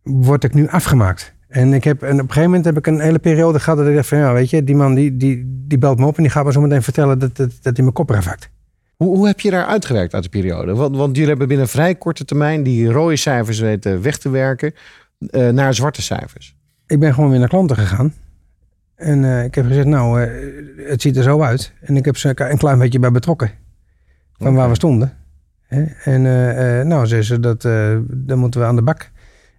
[0.02, 1.34] word ik nu afgemaakt.
[1.48, 3.88] En, ik heb, en op een gegeven moment heb ik een hele periode gehad dat
[3.88, 6.22] ik dacht van ja, weet je, die man die, die, die belt me op en
[6.22, 8.50] die gaat me zo meteen vertellen dat, dat, dat hij mijn kop eraf hakt.
[8.98, 10.74] Hoe, hoe heb je daar uitgewerkt uit de periode?
[10.74, 14.74] Want, want jullie hebben binnen vrij korte termijn die rode cijfers weten weg te werken
[15.18, 16.56] eh, naar zwarte cijfers.
[16.86, 18.14] ik ben gewoon weer naar klanten gegaan.
[18.94, 21.72] En eh, ik heb gezegd, nou, eh, het ziet er zo uit.
[21.80, 23.50] En ik heb ze een klein beetje bij betrokken.
[24.32, 25.12] Van waar we stonden.
[25.66, 25.84] Hè?
[25.84, 26.22] En
[26.88, 27.62] nou, ze ze dat,
[28.06, 29.10] dan moeten we aan de bak.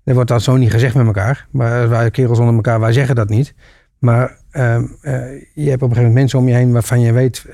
[0.04, 1.48] Er wordt dat zo niet gezegd met elkaar.
[1.52, 3.54] Maar wij kerels onder elkaar, wij zeggen dat niet.
[4.00, 5.14] Maar ehm, eh,
[5.54, 7.46] je hebt op een gegeven moment mensen om je heen waarvan je weet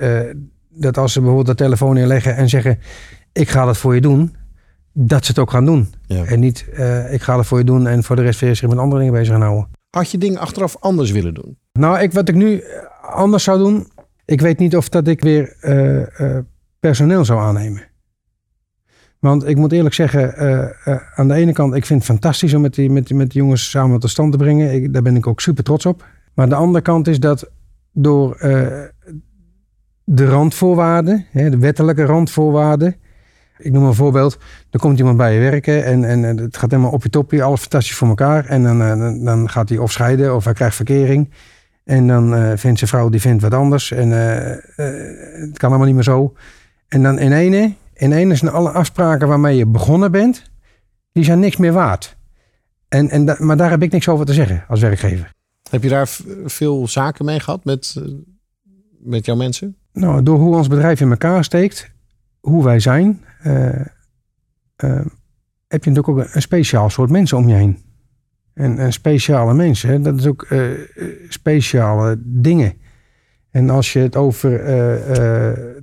[0.75, 2.79] dat als ze bijvoorbeeld de telefoon inleggen en zeggen:
[3.33, 4.35] Ik ga dat voor je doen,
[4.93, 5.93] dat ze het ook gaan doen.
[6.05, 6.23] Ja.
[6.23, 8.69] En niet: eh, Ik ga het voor je doen en voor de rest weer zich
[8.69, 9.67] met andere dingen bezig gaan houden.
[9.89, 11.57] Had je dingen achteraf anders willen doen?
[11.73, 12.63] Nou, ik, wat ik nu
[13.01, 13.87] anders zou doen,
[14.25, 16.43] ik weet niet of dat ik weer eh, eh,
[16.79, 17.81] personeel zou aannemen.
[19.19, 20.63] Want ik moet eerlijk zeggen, eh,
[20.93, 23.31] eh, aan de ene kant, ik vind het fantastisch om met die, met, die- met
[23.31, 24.73] die jongens samen tot stand te brengen.
[24.73, 26.05] Ik, daar ben ik ook super trots op.
[26.33, 27.49] Maar de andere kant is dat
[27.91, 28.83] door eh,
[30.05, 32.95] de randvoorwaarden, hè, de wettelijke randvoorwaarden.
[33.57, 34.37] Ik noem een voorbeeld.
[34.71, 37.59] Er komt iemand bij je werken en, en het gaat helemaal op je toppie, alles
[37.59, 38.45] fantastisch voor elkaar.
[38.45, 41.29] En dan, eh, dan- gaat hij of scheiden of hij krijgt verkering.
[41.83, 43.91] En dan eh, vindt zijn vrouw die vindt wat anders.
[43.91, 44.55] En eh,
[45.41, 46.33] het kan allemaal niet meer zo.
[46.87, 50.43] En dan in ene, in ene zijn alle afspraken waarmee je begonnen bent,
[51.11, 52.17] die zijn niks meer waard.
[52.87, 55.33] En, en maar daar heb ik niks over te zeggen als werkgever.
[55.69, 56.07] Heb je daar
[56.45, 57.95] veel zaken mee gehad met,
[58.99, 59.77] met jouw mensen?
[59.95, 61.91] Nou, door hoe ons bedrijf in elkaar steekt,
[62.39, 65.05] hoe wij zijn, eh, eh,
[65.67, 67.77] heb je natuurlijk ook een, speciaal soort mensen om je heen.
[68.53, 70.59] En, en speciale mensen, dat is ook eh,
[71.29, 72.73] speciale dingen.
[73.51, 74.51] En als je het over.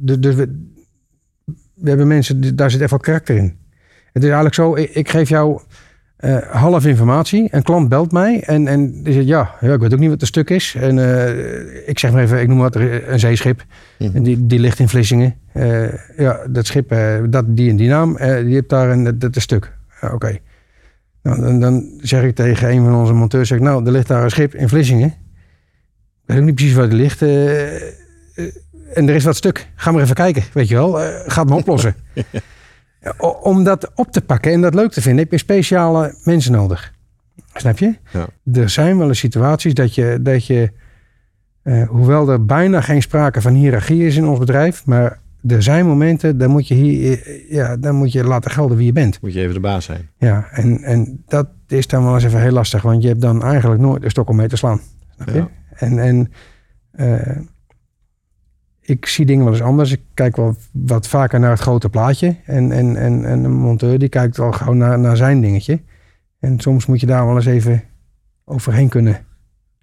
[0.01, 0.35] de,
[1.75, 3.59] we, hebben mensen, daar zit echt wel karakter in.
[4.13, 5.61] Het is eigenlijk zo, ik, ik geef jou
[6.23, 7.49] eh, half informatie.
[7.51, 10.21] Een klant belt mij en, en die zegt, ja, ja, ik weet ook niet wat
[10.21, 10.75] het stuk is.
[10.79, 13.65] En eh, ik zeg maar even, ik noem wat, een zeeschip.
[13.99, 15.35] En die, die ligt in Vlissingen.
[15.53, 16.95] Eh, ja, dat schip,
[17.31, 19.73] dat, die en die naam, die heeft daar een, dat, stuk.
[20.13, 20.39] Oké.
[21.23, 24.25] Nou, dan, dan zeg ik tegen een van onze monteurs, zeg, nou, er ligt daar
[24.25, 25.09] een schip in Vlissingen.
[25.09, 25.15] Ik
[26.25, 27.23] weet ook niet precies waar die ligt.
[27.23, 29.69] en er is wat stuk.
[29.75, 30.93] Ga maar even kijken, weet je wel.
[31.27, 31.95] Ga het maar oplossen.
[33.43, 36.93] Om dat op te pakken en dat leuk te vinden, heb je speciale mensen nodig.
[37.55, 37.97] Snap je?
[38.13, 38.27] Ja.
[38.53, 40.73] Er zijn wel eens situaties dat je, dat je
[41.63, 45.87] eh, hoewel er bijna geen sprake van hiërarchie is in ons bedrijf, maar er zijn
[45.87, 49.21] momenten, dan moet je, hier, eh, ja, dan moet je laten gelden wie je bent.
[49.21, 50.09] Moet je even de baas zijn.
[50.19, 53.43] Ja, en, en dat is dan wel eens even heel lastig, want je hebt dan
[53.43, 54.81] eigenlijk nooit een stok om mee te slaan.
[55.15, 55.35] Snap je?
[55.35, 55.49] Ja.
[55.75, 56.33] En, en
[56.93, 57.37] eh,
[58.83, 59.93] ik zie dingen wel eens anders.
[59.93, 62.37] Ik kijk wel wat vaker naar het grote plaatje.
[62.45, 65.81] En, en, en, en een monteur die kijkt wel gewoon naar, naar zijn dingetje.
[66.39, 67.85] En soms moet je daar wel eens even
[68.45, 69.25] overheen kunnen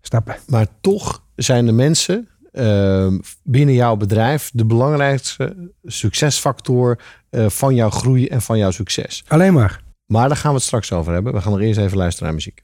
[0.01, 0.35] stappen.
[0.47, 7.89] Maar toch zijn de mensen eh, binnen jouw bedrijf de belangrijkste succesfactor eh, van jouw
[7.89, 9.23] groei en van jouw succes.
[9.27, 9.83] Alleen maar.
[10.05, 11.33] Maar daar gaan we het straks over hebben.
[11.33, 12.63] We gaan er eerst even luisteren naar muziek.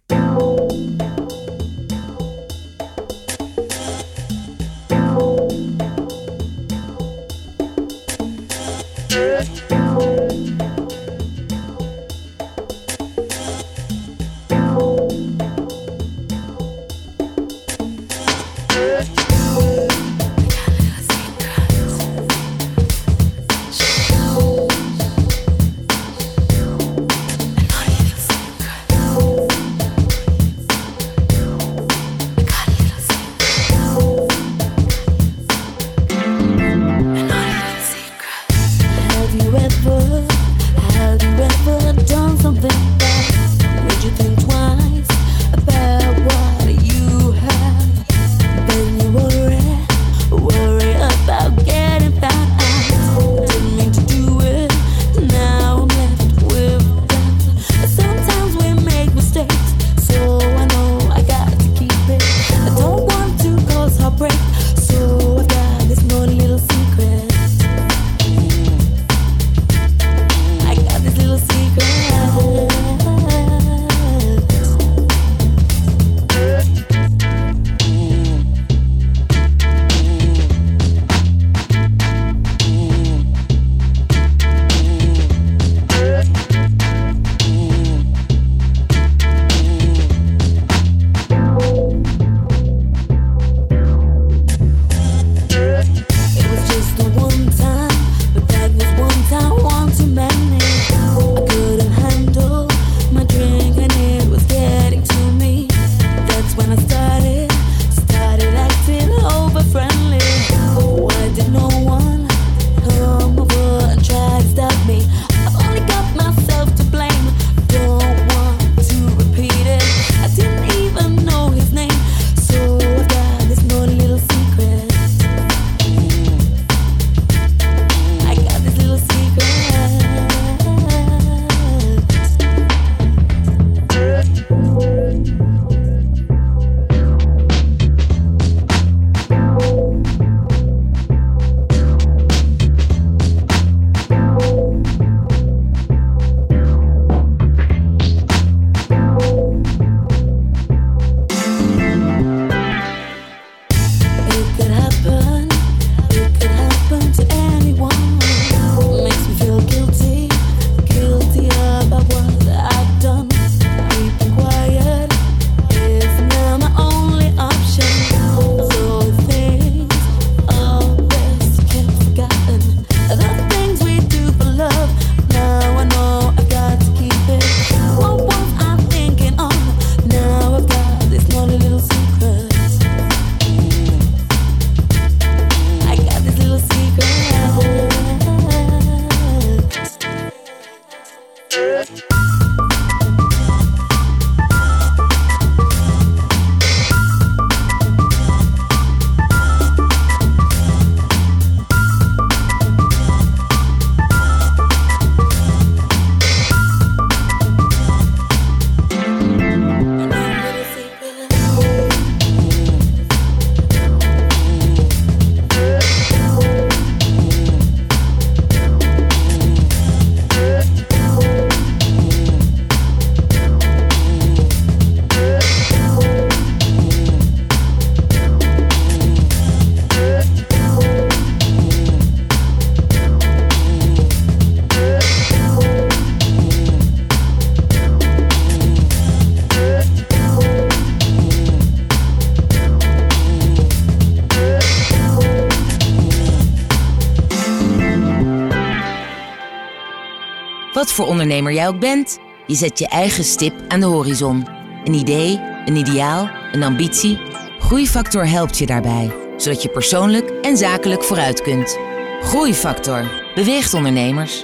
[250.95, 254.47] Voor ondernemer jij ook bent, je zet je eigen stip aan de horizon.
[254.83, 257.19] Een idee, een ideaal, een ambitie.
[257.59, 261.77] Groeifactor helpt je daarbij, zodat je persoonlijk en zakelijk vooruit kunt.
[262.21, 264.43] Groeifactor beweegt ondernemers.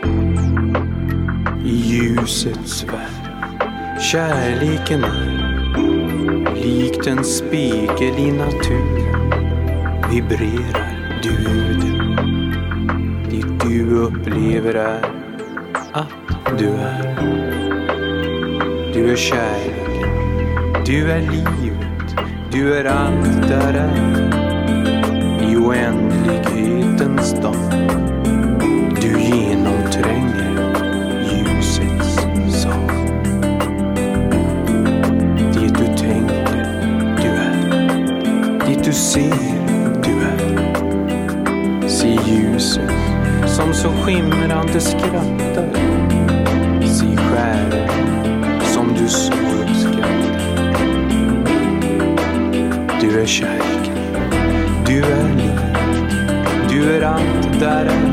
[1.64, 3.22] I ljusets värld
[4.12, 11.36] Kärleken är likt en spegel i naturen Vibrerar du
[11.80, 12.12] den
[13.30, 13.82] Det du
[16.58, 17.16] du är
[18.94, 22.16] Du är kärleken Du är livet
[22.52, 24.22] Du är allt där är
[25.52, 27.56] I oändlighetens dag
[29.02, 30.42] Du genomtränger
[31.24, 32.16] ljusets
[32.62, 32.92] sal.
[35.54, 36.66] Det du tänker,
[37.18, 37.56] du är.
[38.68, 39.34] Det du ser,
[40.04, 40.68] du är.
[41.88, 42.92] Se ljuset
[43.48, 45.91] som så skimrande skrattar
[47.32, 47.88] skär
[48.64, 50.42] som du så uppskattar.
[53.02, 53.98] Du är kärleken,
[54.86, 55.78] du är livet,
[56.70, 58.11] du är allt där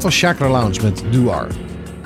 [0.00, 1.48] Dat was Chakra Lounge met Duar.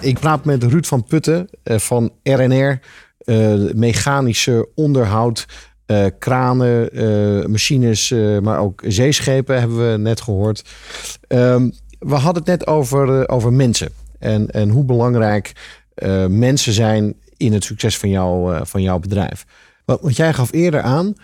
[0.00, 2.80] Ik praat met Ruud van Putten eh, van RNR.
[3.18, 5.46] eh, mechanische onderhoud,
[5.86, 6.90] eh, kranen,
[7.50, 8.10] machines,
[8.42, 10.64] maar ook zeeschepen hebben we net gehoord.
[11.28, 13.88] Ehm, we hadden het net over, over mensen.
[14.18, 15.52] En, en hoe belangrijk
[16.28, 19.44] mensen zijn in het succes van, jou, van jouw bedrijf.
[19.84, 21.14] Want, jij gaf eerder aan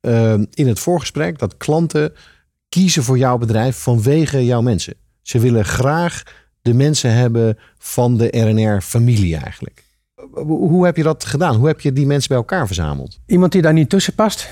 [0.00, 2.12] eh, in het voorgesprek dat klanten
[2.68, 4.94] kiezen voor jouw bedrijf vanwege jouw mensen.
[5.22, 6.22] Ze willen graag
[6.62, 9.84] de mensen hebben van de RNR-familie eigenlijk.
[10.44, 11.56] Hoe heb je dat gedaan?
[11.56, 13.20] Hoe heb je die mensen bij elkaar verzameld?
[13.26, 14.48] Iemand die daar niet tussen past,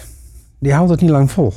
[0.58, 1.52] die houdt het niet lang vol.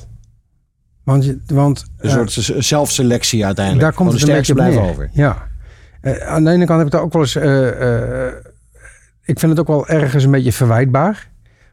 [1.04, 3.86] Want, want Een eh, soort zelfselectie uiteindelijk.
[3.86, 5.10] daar komt het Gewoon een de beetje blijven over.
[5.14, 5.48] Ja.
[6.02, 7.36] Eh, aan de ene kant heb ik daar ook wel eens...
[7.36, 8.28] eh,
[9.26, 11.32] ik vind het ook wel ergens een beetje verwijtbaar.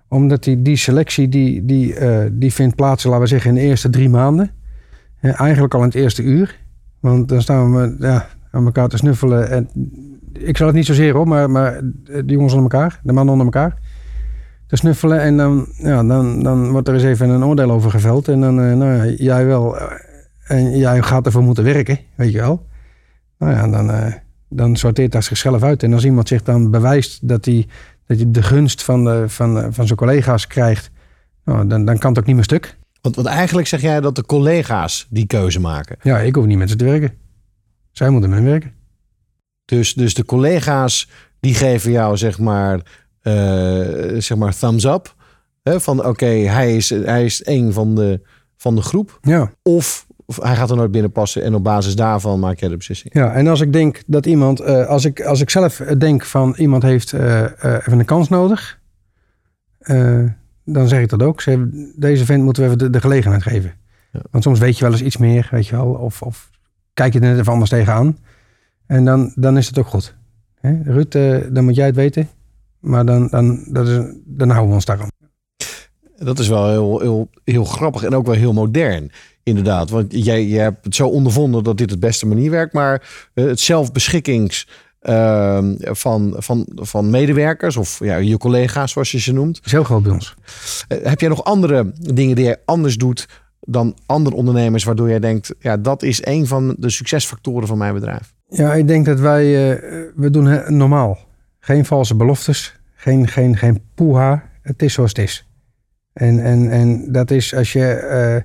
[0.08, 1.94] Omdat die, die selectie die, die,
[2.32, 4.50] die vindt plaats, laten we zeggen, in de eerste drie maanden.
[5.20, 6.59] Eigenlijk al in het eerste uur.
[7.00, 9.50] Want dan staan we ja, aan elkaar te snuffelen.
[9.50, 9.68] En
[10.32, 13.46] ik zal het niet zozeer op, maar, maar de jongens onder elkaar, de mannen onder
[13.46, 13.78] elkaar.
[14.66, 18.28] Te snuffelen en dan, ja, dan, dan wordt er eens even een oordeel over geveld.
[18.28, 19.78] En dan, eh, nou ja, jij wel.
[19.78, 19.86] eh,
[20.46, 22.66] En jij gaat ervoor moeten werken, weet je wel.
[23.38, 24.12] Nou ja, dan, eh,
[24.48, 25.82] dan sorteert dat zichzelf uit.
[25.82, 27.66] En als iemand zich dan bewijst dat hij,
[28.06, 30.90] dat hij de gunst van, van, van zijn collega's krijgt,
[31.44, 32.76] nou, dan, dan kan het ook niet meer stuk.
[33.00, 35.96] Want, want eigenlijk zeg jij dat de collega's die keuze maken.
[36.02, 37.12] Ja, ik hoef niet met ze te werken.
[37.92, 38.72] Zij moeten met me werken.
[39.64, 41.08] Dus, dus de collega's
[41.40, 42.80] die geven jou zeg maar,
[43.20, 43.34] eh,
[44.18, 45.14] zeg maar thumbs up.
[45.62, 48.20] Hè, van oké, hij, is, hij is een van de,
[48.56, 49.18] van de groep.
[49.22, 49.52] Ja.
[49.62, 52.76] Of, of hij gaat er nooit binnen passen en op basis daarvan maak jij de
[52.76, 53.14] beslissing.
[53.14, 56.54] Ja, en als ik denk dat iemand, eh, als, ik, als ik zelf denk van
[56.56, 58.78] iemand heeft eh, even een kans nodig,
[60.72, 61.40] dan zeg ik dat ook.
[61.40, 61.58] Zeg,
[61.96, 63.74] Deze vent moeten we even de, de gelegenheid geven.
[64.12, 64.20] Ja.
[64.30, 66.50] Want soms weet je wel eens iets meer, weet je wel, of, of
[66.94, 68.18] kijk je er net even anders tegenaan.
[68.86, 70.16] En dan, dan is het ook goed.
[70.54, 70.82] Hè?
[70.82, 71.12] Ruud,
[71.54, 72.28] dan moet jij het weten.
[72.80, 75.08] Maar dan, dan, dat is, dan houden we ons daaraan.
[76.16, 79.10] Dat is wel heel, heel, heel grappig en ook wel heel modern.
[79.42, 82.72] Inderdaad, want jij, jij hebt het zo ondervonden dat dit het beste manier werkt.
[82.72, 84.68] Maar eh, het zelfbeschikkings
[85.00, 89.60] ehm, van, van, van medewerkers of ja, je collega's zoals je ze noemt.
[89.64, 90.34] is heel groot bij ons.
[90.88, 93.28] Eh, heb jij nog andere dingen die jij anders doet
[93.60, 97.94] dan andere ondernemers, waardoor jij denkt, ja, dat is een van de succesfactoren van mijn
[97.94, 98.34] bedrijf?
[98.48, 101.18] Ja, ik denk dat wij, eh, we doen normaal.
[101.60, 104.42] Geen valse beloftes, geen, geen, geen poeha.
[104.62, 105.50] Het is zoals het is.
[106.12, 108.36] En, en, en dat is als je, eh,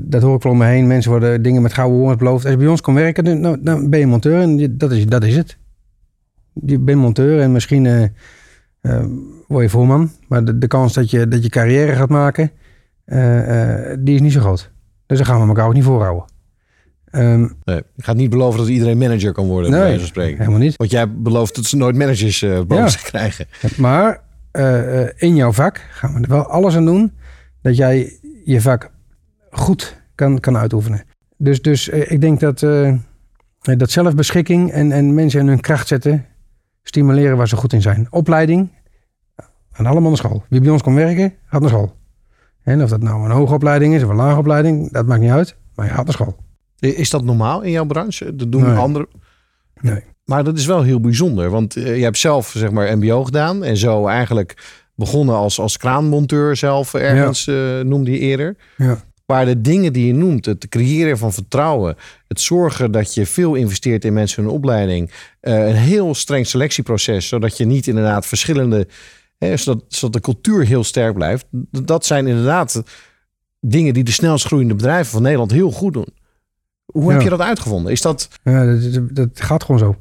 [0.00, 2.44] dat hoor ik wel om me heen, mensen worden dingen met gouden horens beloofd.
[2.44, 5.06] Als je bij ons komt werken, dan, nou, dan ben je monteur en dat is,
[5.06, 5.58] dat is het.
[6.52, 8.02] Je bent monteur en misschien eh,
[8.80, 9.04] eh,
[9.48, 10.10] word je voorman.
[10.28, 12.50] Maar de, de kans dat je, dat je carrière gaat maken,
[13.04, 14.70] eh, die is niet zo groot.
[15.06, 16.24] Dus daar gaan we elkaar ook niet voorhouden.
[17.10, 20.08] Ehm, Nee, ik ga niet beloven dat iedereen manager kan worden, bij Nee, wijze van
[20.08, 20.38] spreken.
[20.38, 20.76] helemaal niet.
[20.76, 22.88] Want jij belooft dat ze nooit managers boven Ja.
[22.88, 23.46] zich krijgen.
[23.76, 24.20] Maar
[25.16, 27.12] in jouw vak gaan we er wel alles aan doen
[27.62, 28.90] dat jij je vak
[29.50, 31.02] goed kan, kan uitoefenen.
[31.36, 32.58] Dus, dus ik denk dat,
[33.60, 36.24] dat zelfbeschikking en, en mensen in hun kracht zetten,
[36.82, 38.06] stimuleren waar ze goed in zijn.
[38.10, 38.70] Opleiding,
[39.72, 40.44] gaan allemaal naar school.
[40.48, 41.96] Wie bij ons komt werken, gaat naar school.
[42.62, 45.30] En of dat nou een hoge opleiding is of een lage opleiding, dat maakt niet
[45.30, 45.56] uit.
[45.74, 46.36] Maar je gaat naar school.
[46.78, 48.36] Is dat normaal in jouw branche?
[48.36, 48.76] Dat doen Nee.
[48.76, 49.08] anderen.
[49.80, 50.04] Nee.
[50.24, 51.50] Maar dat is wel heel bijzonder.
[51.50, 53.64] Want eh, je hebt zelf zeg maar MBO gedaan.
[53.64, 58.56] En zo eigenlijk begonnen als, als kraanmonteur zelf ergens, eh, noemde je eerder.
[58.76, 58.98] Ja.
[59.30, 61.96] Maar de dingen die je noemt, het creëren van vertrouwen,
[62.28, 65.10] het zorgen dat je veel investeert in mensen hun opleiding,
[65.40, 68.88] eh, een heel streng selectieproces, zodat je niet inderdaad verschillende,
[69.38, 71.46] hè, zodat, zodat de cultuur heel sterk blijft.
[71.84, 72.82] Dat zijn inderdaad
[73.60, 76.08] dingen die de snelst groeiende bedrijven van Nederland heel goed doen.
[76.84, 77.92] Hoe heb je dat uitgevonden?
[77.92, 79.96] Is dat, Ja, dat, dat, gaat gewoon zo.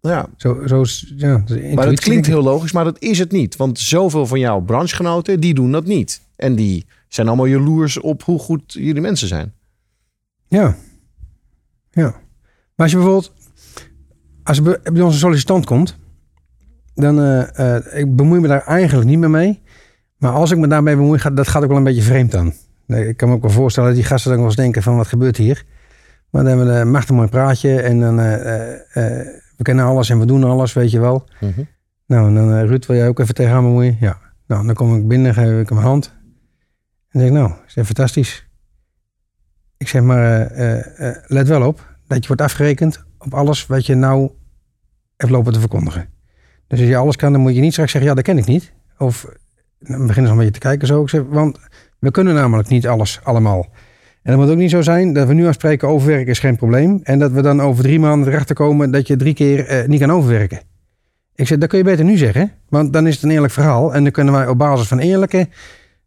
[0.00, 3.32] ja, zo, zo is- ja, dat maar dat klinkt heel logisch, maar dat is het
[3.32, 3.56] niet.
[3.56, 6.20] Want zoveel van jouw branchegenoten, die doen dat niet.
[6.36, 9.52] En die zijn allemaal jaloers op hoe goed jullie mensen zijn.
[10.48, 10.74] Ja.
[11.90, 12.04] Ja.
[12.74, 13.32] Maar als je bijvoorbeeld...
[14.42, 15.98] Als er bij ons een sollicitant komt...
[16.94, 17.18] Dan...
[17.20, 19.62] eh, eh, ik bemoei me daar eigenlijk niet meer mee.
[20.16, 21.18] Maar als ik me daarmee bemoei...
[21.18, 22.52] Gaat, dat gaat ook wel een beetje vreemd aan.
[22.86, 24.96] Ik kan me ook wel voorstellen dat die gasten dan wel eens denken van...
[24.96, 25.64] Wat gebeurt hier?
[26.30, 27.80] Maar dan hebben we een machtig mooi praatje.
[27.80, 28.20] En dan...
[28.20, 31.28] eh, eh, eh, we kennen alles en we doen alles, weet je wel.
[31.40, 31.62] Mhm.
[32.06, 32.52] Nou, en dan...
[32.52, 33.96] eh, Ruud, wil jij ook even tegenaan bemoeien?
[34.00, 34.18] Ja.
[34.46, 36.14] Nou, dan kom ik binnen, geef ik hem een hand.
[37.12, 38.46] En zeg ik, nou, is dit fantastisch.
[39.76, 43.66] Ik zeg maar, eh, eh, eh, let wel op dat je wordt afgerekend op alles
[43.66, 44.30] wat je nou
[45.16, 46.08] hebt lopen te verkondigen.
[46.66, 48.46] Dus als je alles kan, dan moet je niet straks zeggen, ja, dat ken ik
[48.46, 48.72] niet.
[48.98, 49.26] Of
[49.78, 51.02] dan beginnen ze een beetje te kijken zo.
[51.02, 51.58] Ik zeg, want
[51.98, 53.66] we kunnen namelijk niet alles allemaal.
[54.22, 57.00] En het moet ook niet zo zijn dat we nu afspreken overwerken is geen probleem.
[57.02, 60.12] En dat we dan over drie maanden erachter komen dat je drie keer niet kan
[60.12, 60.60] overwerken.
[61.34, 62.52] Ik zeg, dat kun je beter nu zeggen.
[62.68, 63.94] Want dan is het een eerlijk verhaal.
[63.94, 65.48] En dan kunnen wij op basis van eerlijke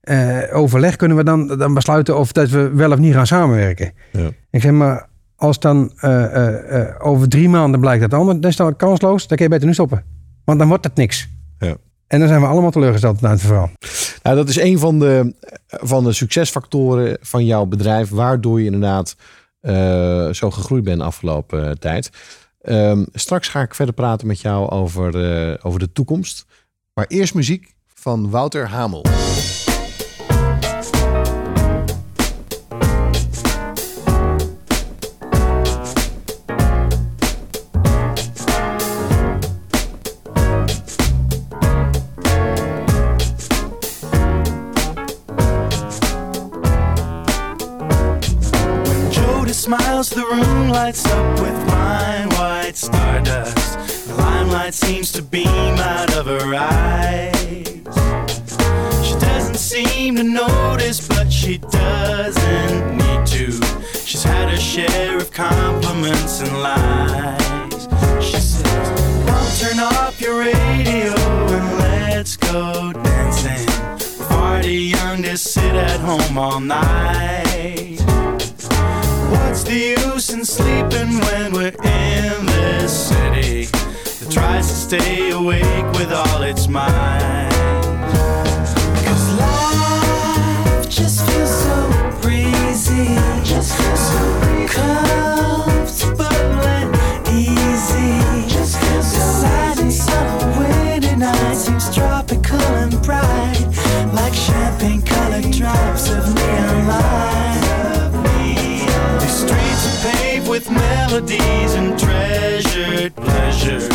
[0.05, 3.91] eh, overleg kunnen we dan, dan besluiten of dat we wel of niet gaan samenwerken.
[4.11, 4.29] Ja.
[4.51, 8.55] Ik zeg maar, als dan eh, eh, over drie maanden blijkt dat anders, dan is
[8.55, 9.27] dat kansloos.
[9.27, 10.03] Dan kun je beter nu stoppen.
[10.43, 11.29] Want dan wordt het niks.
[11.59, 11.75] Ja.
[12.07, 13.69] En dan zijn we allemaal teleurgesteld naar het verhaal.
[14.23, 15.33] Nou, dat is een van de,
[15.67, 19.15] van de succesfactoren van jouw bedrijf, waardoor je inderdaad
[20.35, 22.09] zo gegroeid bent de afgelopen tijd.
[22.61, 26.45] Ehm, straks ga ik verder praten met jou over, over de toekomst.
[26.93, 29.05] Maar eerst muziek van Wouter Hamel.
[50.31, 54.07] Room lights up with fine white stardust.
[54.07, 57.35] The limelight seems to beam out of her eyes.
[59.05, 63.51] She doesn't seem to notice, but she doesn't need to.
[64.05, 67.87] She's had her share of compliments and lies.
[68.23, 68.65] She says,
[69.25, 71.13] Mom, turn off your radio
[71.57, 73.65] and let's go dancing.
[74.19, 78.04] We're far too young to sit at home all night.
[79.55, 85.85] What's the use in sleeping when we're in this city that tries to stay awake
[85.93, 87.49] with all its might?
[89.05, 96.25] Cause life just feels so breezy, just feels so comfortable
[96.75, 96.93] and
[97.29, 98.53] easy.
[98.53, 99.15] Just feels
[101.95, 103.65] tropical and bright,
[104.13, 107.34] like champagne colored drops of neon light.
[110.55, 113.89] With melodies and treasured pleasures.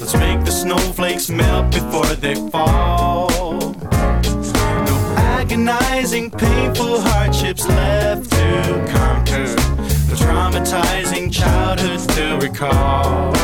[0.00, 3.28] Let's make the snowflakes melt before they fall.
[4.88, 4.96] No
[5.38, 8.48] agonizing, painful hardships left to
[8.96, 9.44] conquer.
[10.08, 13.34] No traumatizing childhoods to recall.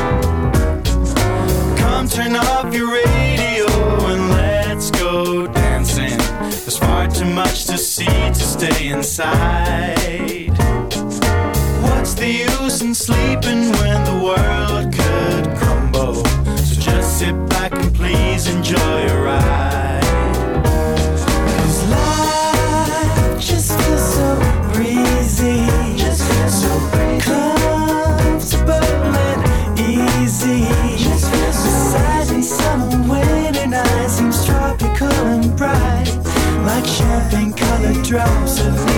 [1.77, 3.67] Come turn off your radio
[4.13, 6.17] and let's go dancing.
[6.63, 10.22] There's far too much to see to stay inside.
[12.63, 16.15] Use in sleeping when the world could crumble?
[16.59, 20.05] So just sit back and please enjoy your ride.
[20.63, 24.37] 'Cause life just feels so
[24.73, 27.21] breezy, just feels so breezy.
[27.33, 28.87] comfortable
[29.29, 30.69] and easy.
[30.97, 36.13] Just feels so Deciding summer winter night seems tropical and bright,
[36.65, 38.92] like champagne colored drops of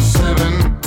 [0.00, 0.77] seven.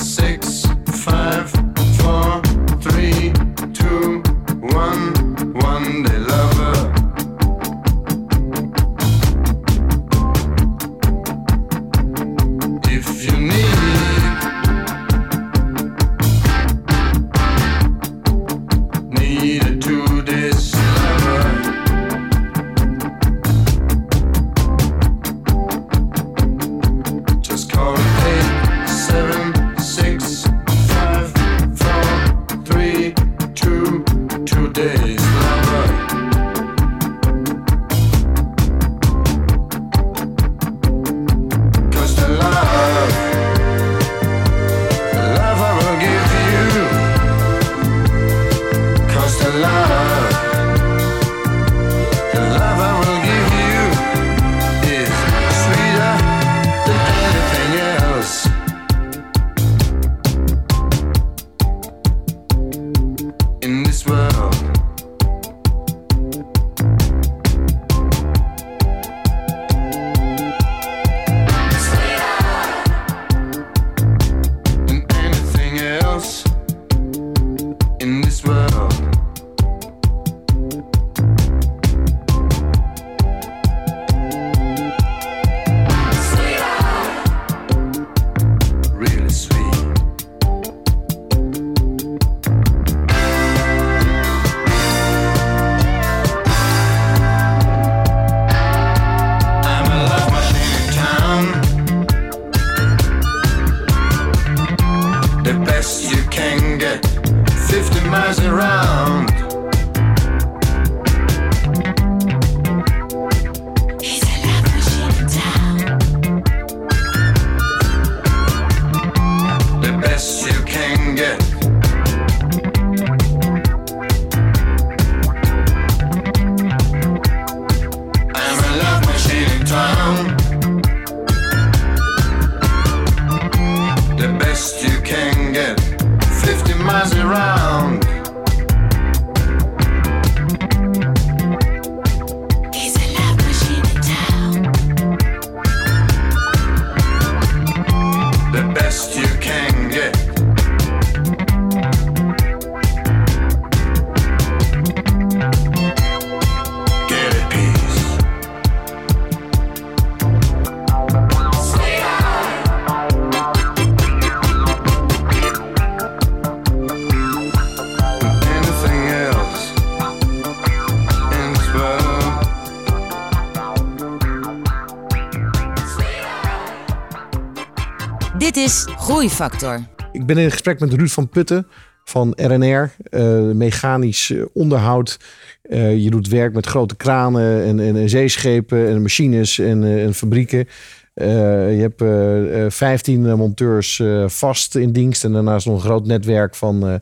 [179.22, 179.80] Groeifactor.
[180.12, 181.68] Ik ben in gesprek met Ruud van Putten
[182.04, 185.20] van RNR, eh, mechanisch eh, onderhoud.
[185.62, 190.04] Eh, je doet werk met grote kranen en, en, en zeeschepen en machines en, eh,
[190.04, 190.68] en fabrieken.
[191.14, 191.28] Eh,
[191.76, 196.06] je hebt eh, eh, 15 monteurs eh, vast in dienst en daarnaast nog een groot
[196.06, 196.96] netwerk van, eh,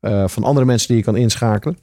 [0.00, 1.78] eh, van andere mensen die je kan inschakelen.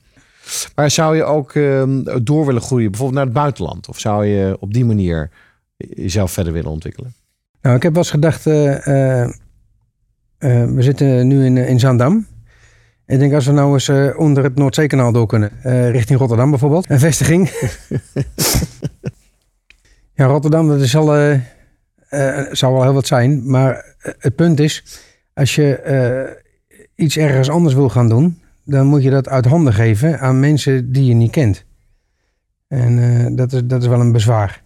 [0.76, 1.84] Maar zou je ook eh,
[2.22, 3.90] door willen groeien, bijvoorbeeld naar het buitenland?
[3.90, 5.30] Of zou je op die manier
[5.78, 7.14] jezelf verder willen ontwikkelen?
[7.62, 8.46] Nou, ik heb wel eens gedacht,
[10.44, 12.28] eh, we zitten nu in, eh, in Zaandam.
[13.06, 15.52] Ik denk als we nou eens eh, onder het Noordzeekanaal door kunnen,
[15.92, 17.50] richting Rotterdam bijvoorbeeld, een vestiging.
[20.18, 21.06] ja, Rotterdam, dat is al,
[22.52, 23.50] zal wel heel wat zijn.
[23.50, 25.02] Maar het punt is,
[25.34, 26.42] als je
[26.96, 30.92] iets ergens anders wil gaan doen, dan moet je dat uit handen geven aan mensen
[30.92, 31.66] die je niet kent.
[32.68, 34.63] En dat, is, dat is wel een bezwaar.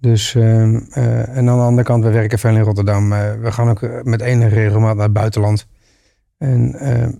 [0.00, 3.12] Dus, ehm, eh, en aan de andere kant, we werken veel in Rotterdam.
[3.12, 5.66] Eh, we gaan ook eh, met enige regelmaat naar het buitenland.
[6.38, 7.12] En ehm,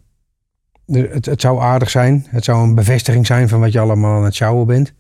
[0.85, 2.27] de, het, het zou aardig zijn.
[2.29, 4.93] Het zou een bevestiging zijn van wat je allemaal aan het sjouwen bent.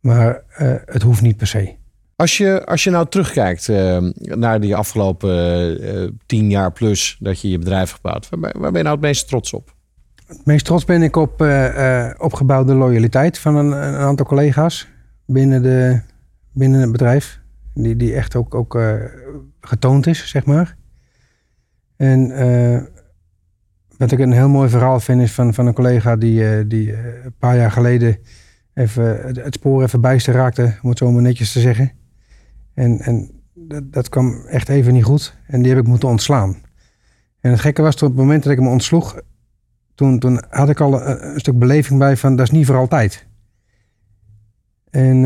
[0.00, 1.74] Maar eh, het hoeft niet per se.
[2.16, 7.50] Als je, als je nou terugkijkt eh, naar die afgelopen tien jaar plus dat je
[7.50, 9.74] je bedrijf gebouwd, waar, ben- waar ben je nou het meest trots op?
[10.26, 11.46] Het meest trots ben ik op
[12.18, 14.88] opgebouwde loyaliteit van een, een aantal collega's
[15.26, 16.00] binnen, de,
[16.56, 17.40] binnen het bedrijf.
[17.74, 18.94] Die, die echt ook, ook eh,
[19.60, 20.76] getoond is, zeg maar.
[21.96, 22.82] En eh,
[23.96, 26.92] wat ik een heel mooi verhaal vind is van, van een collega die, eh, die
[27.24, 28.18] een paar jaar geleden
[28.74, 31.92] even het- spoor even bijster raakte, om het zo maar netjes te zeggen.
[32.74, 35.36] En, en dat, dat kwam echt even niet goed.
[35.46, 36.56] En die heb ik moeten ontslaan.
[37.40, 39.20] En het gekke was, tot het moment dat ik hem ontsloeg,
[39.94, 43.26] toen, toen had ik al een, stuk beleving bij van dat is niet voor altijd.
[44.90, 45.24] En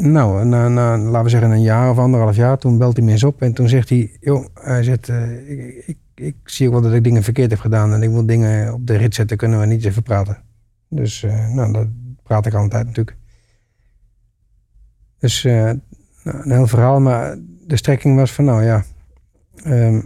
[0.00, 3.12] Nou, na, na, laten we zeggen een jaar of anderhalf jaar, toen belt hij me
[3.12, 3.42] eens op.
[3.42, 6.92] En toen zegt hij, joh, hij zegt, eh, ik, ik, ik zie ook wel dat
[6.92, 7.92] ik dingen verkeerd heb gedaan.
[7.92, 10.42] En ik wil dingen op de rit zetten, kunnen we niet even praten.
[10.88, 11.86] Dus, eh, nou, dat
[12.22, 13.16] praat ik altijd natuurlijk.
[15.18, 15.52] Dus, eh,
[16.24, 17.00] nou, een heel verhaal.
[17.00, 17.36] Maar
[17.66, 18.84] de strekking was van, nou ja,
[19.62, 20.02] ehm,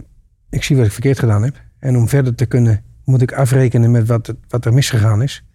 [0.49, 1.63] ik zie wat ik verkeerd gedaan heb.
[1.79, 5.45] En om verder te kunnen, moet ik afrekenen met wat, wat er misgegaan is.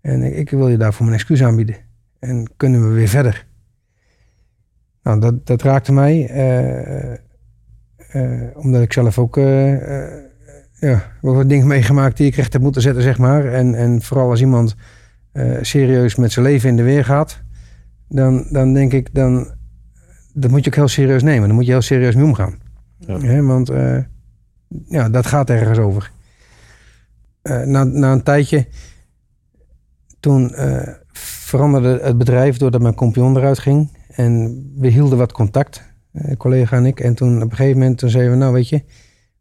[0.00, 1.76] En ik, ik wil je daarvoor mijn excuus aanbieden.
[2.18, 3.46] En kunnen we weer verder.
[5.04, 6.28] Nou, dat, dat raakte mij.
[6.28, 7.12] eh,
[8.08, 9.72] eh, omdat ik zelf ook eh,
[10.72, 13.52] ja, wat dingen meegemaakt die ik recht heb moeten zetten, zeg maar.
[13.52, 14.76] En, en vooral als iemand
[15.60, 17.42] serieus met zijn leven in de weer gaat,
[18.08, 19.54] dan, dan denk ik, dan,
[20.32, 21.46] dat moet je ook heel serieus nemen.
[21.46, 22.58] Dan moet je heel serieus mee omgaan.
[22.98, 23.20] Ja.
[23.20, 23.98] Hè, want eh,
[24.88, 26.10] ja, dat gaat ergens over.
[27.42, 28.66] Na, na een tijdje,
[30.20, 30.52] toen
[31.12, 33.90] veranderde het bedrijf doordat mijn compagnon eruit ging.
[34.16, 35.82] En we hielden wat contact,
[36.12, 37.00] eh, collega en ik.
[37.00, 38.82] En toen op een gegeven moment toen zeiden we, nou weet je,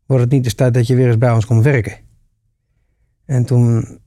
[0.06, 1.94] wordt het niet eens tijd dat je weer eens bij ons komt werken?
[3.26, 3.98] En toen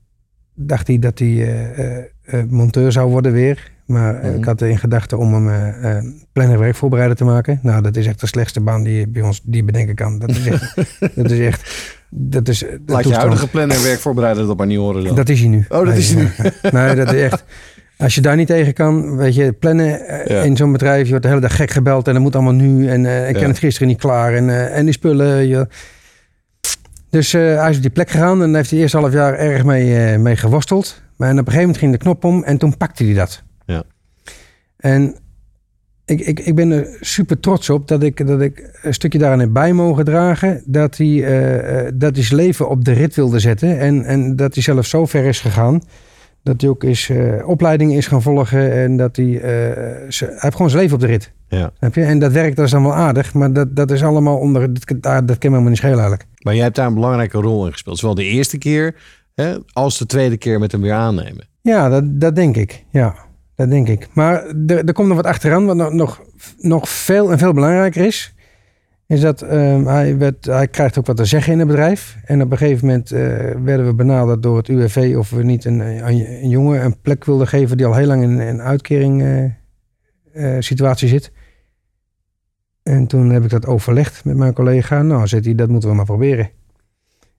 [0.53, 2.03] dacht hij dat hij eh, eh,
[2.49, 3.71] monteur zou worden weer.
[3.85, 4.35] Maar Mhm.
[4.35, 5.49] ik had in gedachten om hem
[5.83, 7.59] eh, planner werkvoorbereider te maken.
[7.61, 10.19] Nou, dat is echt de slechtste baan die je bij ons die bedenken kan.
[10.19, 10.75] Dat is echt,
[11.15, 15.03] dat is echt, dat is de Laat je huidige planner werkvoorbereider dat maar niet horen
[15.03, 15.15] dan.
[15.15, 15.65] Dat is hij nu.
[15.69, 16.29] Oh, dat is hij nu.
[16.71, 17.43] Nee, dat is echt.
[17.97, 20.41] Als je daar niet tegen kan, weet je, plannen eh, Ja.
[20.41, 22.89] in zo'n bedrijf, je wordt de hele dag gek gebeld en dat moet allemaal nu.
[22.89, 23.39] En eh, ik Ja.
[23.41, 24.33] ken het gisteren niet klaar.
[24.33, 25.47] En, eh, en die spullen.
[25.47, 25.67] Je...
[27.09, 30.17] Dus hij is op die plek gegaan en heeft hij eerst half jaar erg mee,
[30.17, 31.01] mee geworsteld.
[31.15, 33.43] Maar en op een gegeven moment ging de knop om en toen pakte hij dat.
[33.65, 33.83] Ja.
[34.77, 35.15] En
[36.05, 39.39] ik, ik, ik ben er super trots op dat ik, dat ik een stukje daarin
[39.39, 40.61] heb bij mogen dragen.
[40.65, 41.21] Dat hij,
[41.93, 43.79] dat hij zijn leven op de rit wilde zetten.
[43.79, 45.81] En, en dat hij zelf zo ver is gegaan.
[46.47, 48.71] Dat hij ook is, eh opleidingen is gaan volgen.
[48.73, 49.41] En dat hij, eh,
[50.09, 51.31] ze- hij heeft gewoon zijn leven op de rit.
[51.47, 51.71] Ja.
[51.91, 52.01] Je?
[52.03, 53.33] En dat werkt, dat is dan wel aardig.
[53.33, 56.25] Maar dat, dat is allemaal onder, dat, dat, dat kan me helemaal niet schelen eigenlijk.
[56.41, 57.97] Maar jij hebt daar een belangrijke rol in gespeeld.
[57.97, 58.95] Zowel de eerste keer
[59.35, 61.47] hè, als de tweede keer met hem weer aannemen.
[61.61, 62.83] Ja, dat, dat denk ik.
[62.89, 63.15] Ja,
[63.55, 64.07] dat denk ik.
[64.13, 66.21] Maar er, er komt nog wat achteraan, wat nog, nog,
[66.57, 68.35] nog veel en veel belangrijker is.
[69.07, 72.17] Is dat ehm, hij, werd, hij krijgt ook wat te zeggen in het bedrijf.
[72.25, 73.21] En op een gegeven moment eh,
[73.63, 77.25] werden we benaderd door het UWV of we niet een, een, een jongen een plek
[77.25, 79.45] wilden geven die al heel lang in een uitkering eh,
[80.33, 81.31] eh, situatie zit.
[82.83, 85.01] En toen heb ik dat overlegd met mijn collega.
[85.01, 86.49] Nou, zegt hij, dat moeten we maar proberen.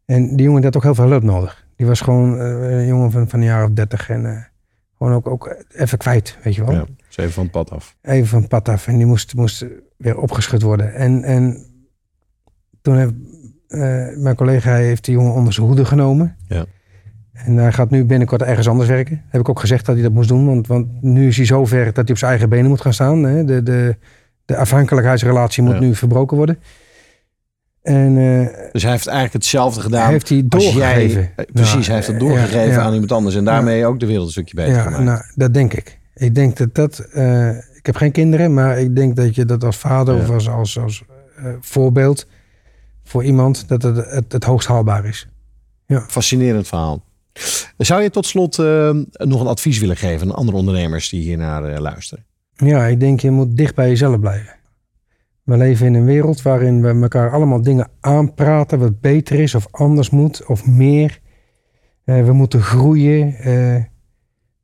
[0.05, 1.67] En die jongen had ook heel veel hulp nodig.
[1.77, 4.11] Die was gewoon een jongen van, van een jaar of dertig.
[4.11, 4.49] En
[4.99, 6.75] gewoon ook, ook even kwijt, weet je wel.
[6.75, 7.97] Ja, dus even van het pad af.
[8.03, 8.87] Even van het pad af.
[8.87, 9.67] En die moest, moest
[9.99, 10.95] weer opgeschud worden.
[10.95, 11.67] En, en
[12.83, 13.13] toen heeft
[13.69, 13.81] eh,
[14.17, 16.37] mijn collega heeft die jongen onder zijn hoede genomen.
[16.49, 16.65] Ja.
[17.33, 19.23] En hij gaat nu binnenkort ergens anders werken.
[19.29, 20.47] Heb ik ook gezegd dat hij dat moest doen.
[20.47, 22.93] Want, want nu is hij zo ver dat hij op zijn eigen benen moet gaan
[22.95, 23.23] staan.
[23.23, 23.45] Hè.
[23.45, 23.97] De, de,
[24.45, 25.81] de afhankelijkheidsrelatie moet Ja.
[25.81, 26.59] nu verbroken worden.
[27.83, 30.11] En eh, Dus hij heeft eigenlijk hetzelfde gedaan.
[30.11, 31.21] heeft hij doorgegeven.
[31.21, 32.81] Jij, eh, precies, Nou, hij heeft het doorgegeven ja, ja.
[32.81, 33.35] aan iemand anders.
[33.37, 35.05] En daarmee ook de wereld een stukje beter ja, gemaakt.
[35.05, 35.99] nou, dat denk ik.
[36.15, 37.09] Ik denk dat dat...
[37.89, 40.21] heb geen kinderen, maar ik denk dat je dat als vader Ja.
[40.23, 41.03] of als, als, als
[41.37, 42.27] eh, voorbeeld
[43.05, 45.29] voor iemand, dat het het, het hoogst haalbaar is.
[46.07, 47.05] Fascinerend verhaal.
[47.77, 51.37] Zou je tot slot eh, nog een advies willen geven aan andere ondernemers die hier
[51.37, 52.25] naar eh, luisteren?
[52.57, 54.57] Ja, ik denk je moet dicht bij jezelf blijven.
[55.43, 59.67] We leven in een wereld waarin we elkaar allemaal dingen aanpraten wat beter is of
[59.71, 61.21] anders moet of meer.
[62.05, 63.35] We moeten groeien.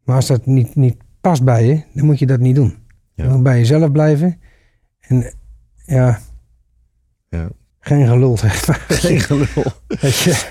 [0.05, 2.84] maar als dat niet, niet past bij je, dan moet je dat niet doen.
[3.15, 4.41] Je moet bij jezelf blijven.
[5.01, 5.32] En
[5.85, 6.20] ja,
[7.28, 7.49] Ja.
[7.81, 8.85] geen gelul zeg maar.
[8.89, 9.65] Geen gelul.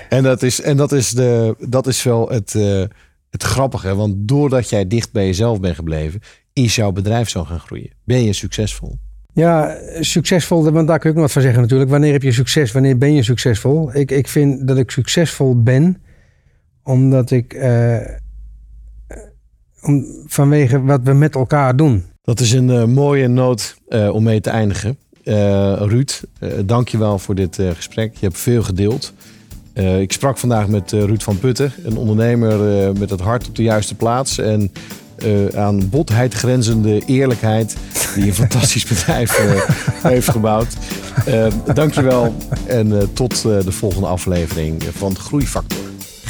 [0.08, 2.84] En dat is, en dat is, de, dat is wel het, eh,
[3.30, 3.94] het grappige.
[3.94, 6.20] Want doordat jij dicht bij jezelf bent gebleven,
[6.52, 7.90] is jouw bedrijf zo gaan groeien.
[8.04, 8.98] Ben je succesvol?
[9.32, 11.90] Ja, succesvol, want daar kun je ook nog wat van zeggen natuurlijk.
[11.90, 12.72] Wanneer heb je succes?
[12.72, 13.96] Wanneer ben je succesvol?
[13.96, 16.02] Ik, ik vind dat ik succesvol ben
[16.82, 18.10] omdat ik eh, eh,
[19.82, 22.04] om, vanwege wat we met elkaar doen.
[22.24, 24.96] Dat is een eh, mooie noot eh, om mee te eindigen.
[25.24, 26.22] Eh Ruud,
[26.64, 28.14] dank je wel voor dit gesprek.
[28.14, 29.12] Je hebt veel gedeeld.
[30.00, 32.58] Ik sprak vandaag met Ruud van Putten, een ondernemer
[32.98, 34.38] met het hart op de juiste plaats.
[34.38, 34.72] En
[35.54, 37.76] aan botheid grenzende eerlijkheid,
[38.14, 39.40] die een fantastisch bedrijf
[40.02, 40.76] heeft gebouwd.
[41.26, 42.34] Eh dank je wel
[42.66, 45.93] en tot de volgende aflevering van Groeifactor.